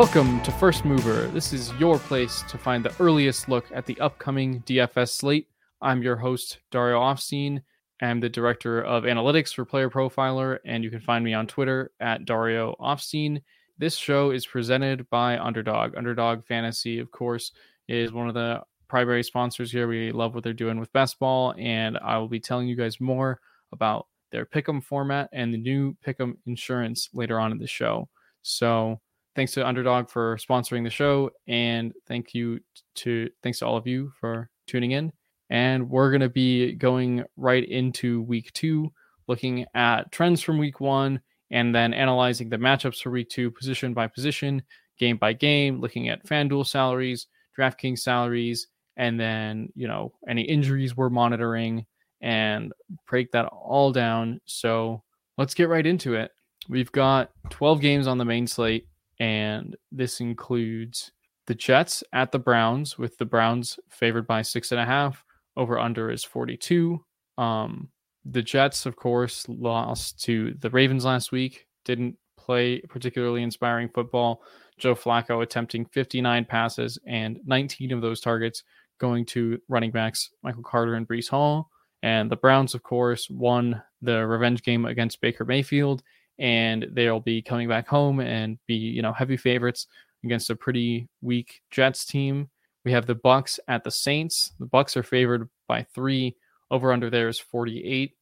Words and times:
Welcome 0.00 0.40
to 0.44 0.50
First 0.52 0.86
Mover. 0.86 1.26
This 1.26 1.52
is 1.52 1.74
your 1.74 1.98
place 1.98 2.40
to 2.48 2.56
find 2.56 2.82
the 2.82 2.94
earliest 2.98 3.50
look 3.50 3.66
at 3.70 3.84
the 3.84 4.00
upcoming 4.00 4.62
DFS 4.62 5.10
slate. 5.10 5.46
I'm 5.82 6.02
your 6.02 6.16
host, 6.16 6.60
Dario 6.70 6.98
Offstein. 6.98 7.60
I'm 8.00 8.18
the 8.18 8.30
director 8.30 8.80
of 8.80 9.04
analytics 9.04 9.54
for 9.54 9.66
Player 9.66 9.90
Profiler, 9.90 10.56
and 10.64 10.82
you 10.82 10.88
can 10.88 11.00
find 11.00 11.22
me 11.22 11.34
on 11.34 11.46
Twitter 11.46 11.90
at 12.00 12.24
Dario 12.24 12.76
Offstein. 12.80 13.42
This 13.76 13.94
show 13.94 14.30
is 14.30 14.46
presented 14.46 15.06
by 15.10 15.38
Underdog. 15.38 15.94
Underdog 15.94 16.46
Fantasy, 16.46 16.98
of 16.98 17.10
course, 17.10 17.52
is 17.86 18.10
one 18.10 18.26
of 18.26 18.32
the 18.32 18.62
primary 18.88 19.22
sponsors 19.22 19.70
here. 19.70 19.86
We 19.86 20.12
love 20.12 20.34
what 20.34 20.44
they're 20.44 20.54
doing 20.54 20.80
with 20.80 20.90
best 20.94 21.18
ball, 21.18 21.52
and 21.58 21.98
I 21.98 22.16
will 22.16 22.28
be 22.28 22.40
telling 22.40 22.68
you 22.68 22.74
guys 22.74 23.02
more 23.02 23.38
about 23.70 24.06
their 24.32 24.46
pick'em 24.46 24.82
format 24.82 25.28
and 25.34 25.52
the 25.52 25.58
new 25.58 25.94
pick'em 26.02 26.38
insurance 26.46 27.10
later 27.12 27.38
on 27.38 27.52
in 27.52 27.58
the 27.58 27.66
show. 27.66 28.08
So, 28.40 28.98
thanks 29.34 29.52
to 29.52 29.66
Underdog 29.66 30.08
for 30.08 30.36
sponsoring 30.36 30.84
the 30.84 30.90
show, 30.90 31.30
and 31.48 31.92
thank 32.06 32.34
you 32.34 32.60
to 32.96 33.28
thanks 33.42 33.58
to 33.60 33.66
all 33.66 33.76
of 33.76 33.86
you 33.86 34.12
for 34.20 34.50
tuning 34.66 34.92
in. 34.92 35.12
And 35.50 35.88
we're 35.88 36.10
gonna 36.12 36.28
be 36.28 36.72
going 36.72 37.24
right 37.36 37.68
into 37.68 38.22
week 38.22 38.52
two, 38.52 38.90
looking 39.26 39.66
at 39.74 40.10
trends 40.12 40.42
from 40.42 40.58
week 40.58 40.80
one, 40.80 41.20
and 41.50 41.74
then 41.74 41.92
analyzing 41.94 42.48
the 42.48 42.56
matchups 42.56 43.02
for 43.02 43.10
week 43.10 43.28
two, 43.28 43.50
position 43.50 43.94
by 43.94 44.06
position, 44.06 44.62
game 44.98 45.16
by 45.16 45.32
game, 45.32 45.80
looking 45.80 46.08
at 46.08 46.24
FanDuel 46.26 46.66
salaries, 46.66 47.26
DraftKings 47.58 48.00
salaries, 48.00 48.68
and 48.96 49.18
then 49.18 49.68
you 49.74 49.88
know 49.88 50.12
any 50.28 50.42
injuries 50.42 50.96
we're 50.96 51.10
monitoring, 51.10 51.86
and 52.20 52.72
break 53.08 53.30
that 53.32 53.46
all 53.46 53.92
down. 53.92 54.40
So 54.44 55.02
let's 55.38 55.54
get 55.54 55.68
right 55.68 55.86
into 55.86 56.14
it. 56.14 56.30
We've 56.68 56.92
got 56.92 57.30
12 57.48 57.80
games 57.80 58.06
on 58.06 58.18
the 58.18 58.24
main 58.24 58.46
slate 58.46 58.86
and 59.20 59.76
this 59.92 60.20
includes 60.20 61.12
the 61.46 61.54
Jets 61.54 62.02
at 62.12 62.32
the 62.32 62.38
Browns, 62.38 62.98
with 62.98 63.18
the 63.18 63.26
Browns 63.26 63.78
favored 63.88 64.26
by 64.26 64.42
six 64.42 64.72
and 64.72 64.80
a 64.80 64.86
half. 64.86 65.24
Over 65.56 65.78
under 65.78 66.10
is 66.10 66.24
42. 66.24 67.04
Um, 67.36 67.90
the 68.24 68.42
Jets, 68.42 68.86
of 68.86 68.96
course, 68.96 69.46
lost 69.48 70.22
to 70.24 70.54
the 70.58 70.70
Ravens 70.70 71.04
last 71.04 71.32
week. 71.32 71.66
Didn't 71.84 72.16
play 72.36 72.80
particularly 72.80 73.42
inspiring 73.42 73.88
football. 73.88 74.42
Joe 74.78 74.94
Flacco 74.94 75.42
attempting 75.42 75.84
59 75.84 76.46
passes 76.46 76.98
and 77.06 77.38
19 77.44 77.92
of 77.92 78.00
those 78.00 78.20
targets 78.20 78.62
going 78.98 79.26
to 79.26 79.60
running 79.68 79.90
backs 79.90 80.30
Michael 80.42 80.62
Carter 80.62 80.94
and 80.94 81.06
Breece 81.06 81.28
Hall. 81.28 81.70
And 82.02 82.30
the 82.30 82.36
Browns, 82.36 82.74
of 82.74 82.82
course, 82.82 83.28
won 83.28 83.82
the 84.00 84.26
revenge 84.26 84.62
game 84.62 84.86
against 84.86 85.20
Baker 85.20 85.44
Mayfield 85.44 86.02
and 86.40 86.86
they'll 86.92 87.20
be 87.20 87.42
coming 87.42 87.68
back 87.68 87.86
home 87.86 88.18
and 88.18 88.58
be 88.66 88.74
you 88.74 89.02
know 89.02 89.12
heavy 89.12 89.36
favorites 89.36 89.86
against 90.24 90.50
a 90.50 90.56
pretty 90.56 91.08
weak 91.22 91.60
Jets 91.70 92.04
team. 92.04 92.48
We 92.84 92.92
have 92.92 93.06
the 93.06 93.14
Bucks 93.14 93.60
at 93.68 93.84
the 93.84 93.90
Saints. 93.90 94.52
The 94.58 94.66
Bucks 94.66 94.96
are 94.96 95.02
favored 95.02 95.48
by 95.68 95.86
three. 95.94 96.34
Over 96.70 96.92
under 96.92 97.10
there 97.10 97.28
is 97.28 97.38
48. 97.38 98.16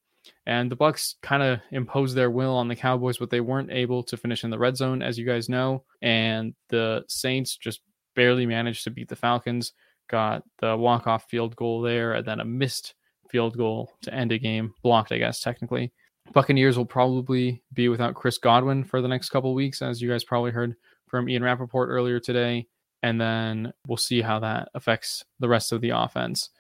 And 0.47 0.71
the 0.71 0.77
Bucks 0.77 1.15
kind 1.23 1.43
of 1.43 1.61
imposed 1.71 2.17
their 2.17 2.31
will 2.31 2.55
on 2.57 2.69
the 2.69 2.77
Cowboys, 2.77 3.19
but 3.19 3.31
they 3.31 3.41
weren't 3.41 3.71
able 3.71 4.03
to 4.05 4.17
finish 4.17 4.45
in 4.45 4.51
the 4.51 4.59
red 4.59 4.77
zone, 4.77 5.03
as 5.03 5.19
you 5.19 5.25
guys 5.25 5.49
know. 5.49 5.85
And 6.03 6.55
the 6.69 7.05
Saints 7.09 7.57
just 7.57 7.81
barely 8.17 8.47
managed 8.47 8.85
to 8.85 8.91
beat 8.91 9.09
the 9.09 9.17
Falcons. 9.17 9.73
Got 10.09 10.43
the 10.59 10.77
walk-off 10.77 11.29
field 11.29 11.55
goal 11.55 11.83
there, 11.83 12.15
and 12.15 12.27
then 12.27 12.41
a 12.41 12.45
missed 12.45 12.95
field 13.31 13.57
goal 13.57 13.93
to 14.03 14.13
end 14.13 14.33
a 14.33 14.39
game, 14.39 14.75
blocked, 14.83 15.13
I 15.13 15.19
guess, 15.19 15.41
technically. 15.41 15.93
Buccaneers 16.33 16.77
will 16.77 16.87
probably 16.87 17.63
be 17.73 17.89
without 17.89 18.15
Chris 18.15 18.39
Godwin 18.39 18.85
for 18.85 19.01
the 19.01 19.09
next 19.09 19.31
couple 19.31 19.55
weeks, 19.55 19.83
as 19.83 20.01
you 20.01 20.09
guys 20.11 20.25
probably 20.25 20.51
heard 20.51 20.77
from 21.07 21.29
Ian 21.29 21.43
Rapoport 21.43 21.89
earlier 21.89 22.21
today. 22.21 22.67
And 23.03 23.21
then 23.21 23.73
we'll 23.87 23.97
see 23.97 24.21
how 24.21 24.39
that 24.41 24.69
affects 24.75 25.25
the 25.39 25.49
rest 25.49 25.73
of 25.73 25.81
the 25.81 25.91
offense. 25.91 26.51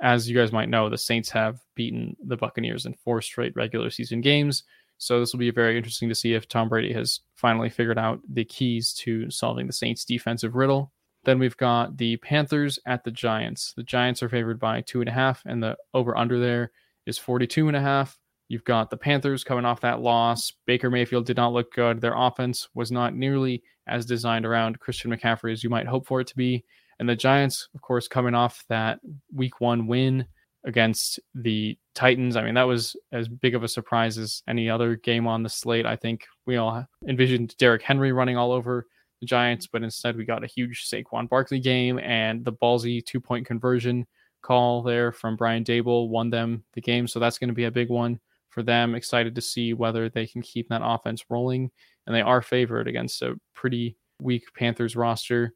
As 0.00 0.30
you 0.30 0.36
guys 0.36 0.52
might 0.52 0.68
know, 0.68 0.88
the 0.88 0.96
Saints 0.96 1.28
have 1.30 1.60
beaten 1.74 2.16
the 2.24 2.36
Buccaneers 2.36 2.86
in 2.86 2.94
four 2.94 3.20
straight 3.20 3.54
regular 3.56 3.90
season 3.90 4.20
games. 4.20 4.62
So 4.98 5.20
this 5.20 5.32
will 5.32 5.40
be 5.40 5.50
very 5.50 5.76
interesting 5.76 6.08
to 6.08 6.14
see 6.14 6.34
if 6.34 6.48
Tom 6.48 6.68
Brady 6.68 6.92
has 6.92 7.20
finally 7.34 7.68
figured 7.68 7.98
out 7.98 8.20
the 8.28 8.44
keys 8.44 8.92
to 8.94 9.30
solving 9.30 9.66
the 9.66 9.72
Saints 9.72 10.04
defensive 10.04 10.54
riddle. 10.54 10.92
Then 11.24 11.38
we've 11.38 11.56
got 11.56 11.96
the 11.96 12.16
Panthers 12.18 12.78
at 12.86 13.04
the 13.04 13.10
Giants. 13.10 13.72
The 13.76 13.82
Giants 13.82 14.22
are 14.22 14.28
favored 14.28 14.58
by 14.58 14.80
two 14.82 15.00
and 15.00 15.08
a 15.08 15.12
half, 15.12 15.42
and 15.46 15.62
the 15.62 15.76
over 15.94 16.16
under 16.16 16.38
there 16.38 16.70
is 17.06 17.18
42 17.18 17.68
and 17.68 17.76
a 17.76 17.80
half. 17.80 18.18
You've 18.48 18.64
got 18.64 18.88
the 18.88 18.96
Panthers 18.96 19.44
coming 19.44 19.66
off 19.66 19.82
that 19.82 20.00
loss. 20.00 20.52
Baker 20.66 20.90
Mayfield 20.90 21.26
did 21.26 21.36
not 21.36 21.52
look 21.52 21.72
good. 21.72 22.00
Their 22.00 22.16
offense 22.16 22.68
was 22.74 22.90
not 22.90 23.14
nearly 23.14 23.62
as 23.86 24.06
designed 24.06 24.46
around 24.46 24.80
Christian 24.80 25.10
McCaffrey 25.10 25.52
as 25.52 25.62
you 25.62 25.70
might 25.70 25.86
hope 25.86 26.06
for 26.06 26.20
it 26.20 26.26
to 26.28 26.36
be. 26.36 26.64
And 26.98 27.08
the 27.08 27.14
Giants, 27.14 27.68
of 27.74 27.82
course, 27.82 28.08
coming 28.08 28.34
off 28.34 28.64
that 28.68 29.00
week 29.32 29.60
one 29.60 29.86
win 29.86 30.26
against 30.64 31.20
the 31.34 31.78
Titans. 31.94 32.36
I 32.36 32.42
mean, 32.42 32.54
that 32.54 32.62
was 32.62 32.96
as 33.12 33.28
big 33.28 33.54
of 33.54 33.62
a 33.62 33.68
surprise 33.68 34.18
as 34.18 34.42
any 34.48 34.68
other 34.68 34.96
game 34.96 35.26
on 35.26 35.42
the 35.42 35.48
slate. 35.48 35.86
I 35.86 35.96
think 35.96 36.26
we 36.46 36.56
all 36.56 36.86
envisioned 37.06 37.56
Derrick 37.58 37.82
Henry 37.82 38.12
running 38.12 38.36
all 38.36 38.52
over 38.52 38.86
the 39.20 39.26
Giants, 39.26 39.66
but 39.66 39.82
instead 39.82 40.16
we 40.16 40.24
got 40.24 40.44
a 40.44 40.48
huge 40.48 40.88
Saquon 40.88 41.28
Barkley 41.28 41.60
game 41.60 41.98
and 41.98 42.44
the 42.44 42.52
ballsy 42.52 43.04
two 43.04 43.20
point 43.20 43.46
conversion 43.46 44.06
call 44.42 44.82
there 44.82 45.12
from 45.12 45.36
Brian 45.36 45.64
Daboll 45.64 46.08
won 46.08 46.30
them 46.30 46.64
the 46.74 46.80
game. 46.80 47.06
So 47.06 47.18
that's 47.18 47.38
going 47.38 47.48
to 47.48 47.54
be 47.54 47.64
a 47.64 47.70
big 47.70 47.90
one 47.90 48.20
for 48.58 48.64
them. 48.64 48.96
Excited 48.96 49.36
to 49.36 49.40
see 49.40 49.72
whether 49.72 50.08
they 50.08 50.26
can 50.26 50.42
keep 50.42 50.68
that 50.68 50.80
offense 50.82 51.24
rolling. 51.30 51.70
And 52.06 52.16
they 52.16 52.22
are 52.22 52.42
favored 52.42 52.88
against 52.88 53.22
a 53.22 53.38
pretty 53.54 53.96
weak 54.20 54.52
Panthers 54.52 54.96
roster. 54.96 55.54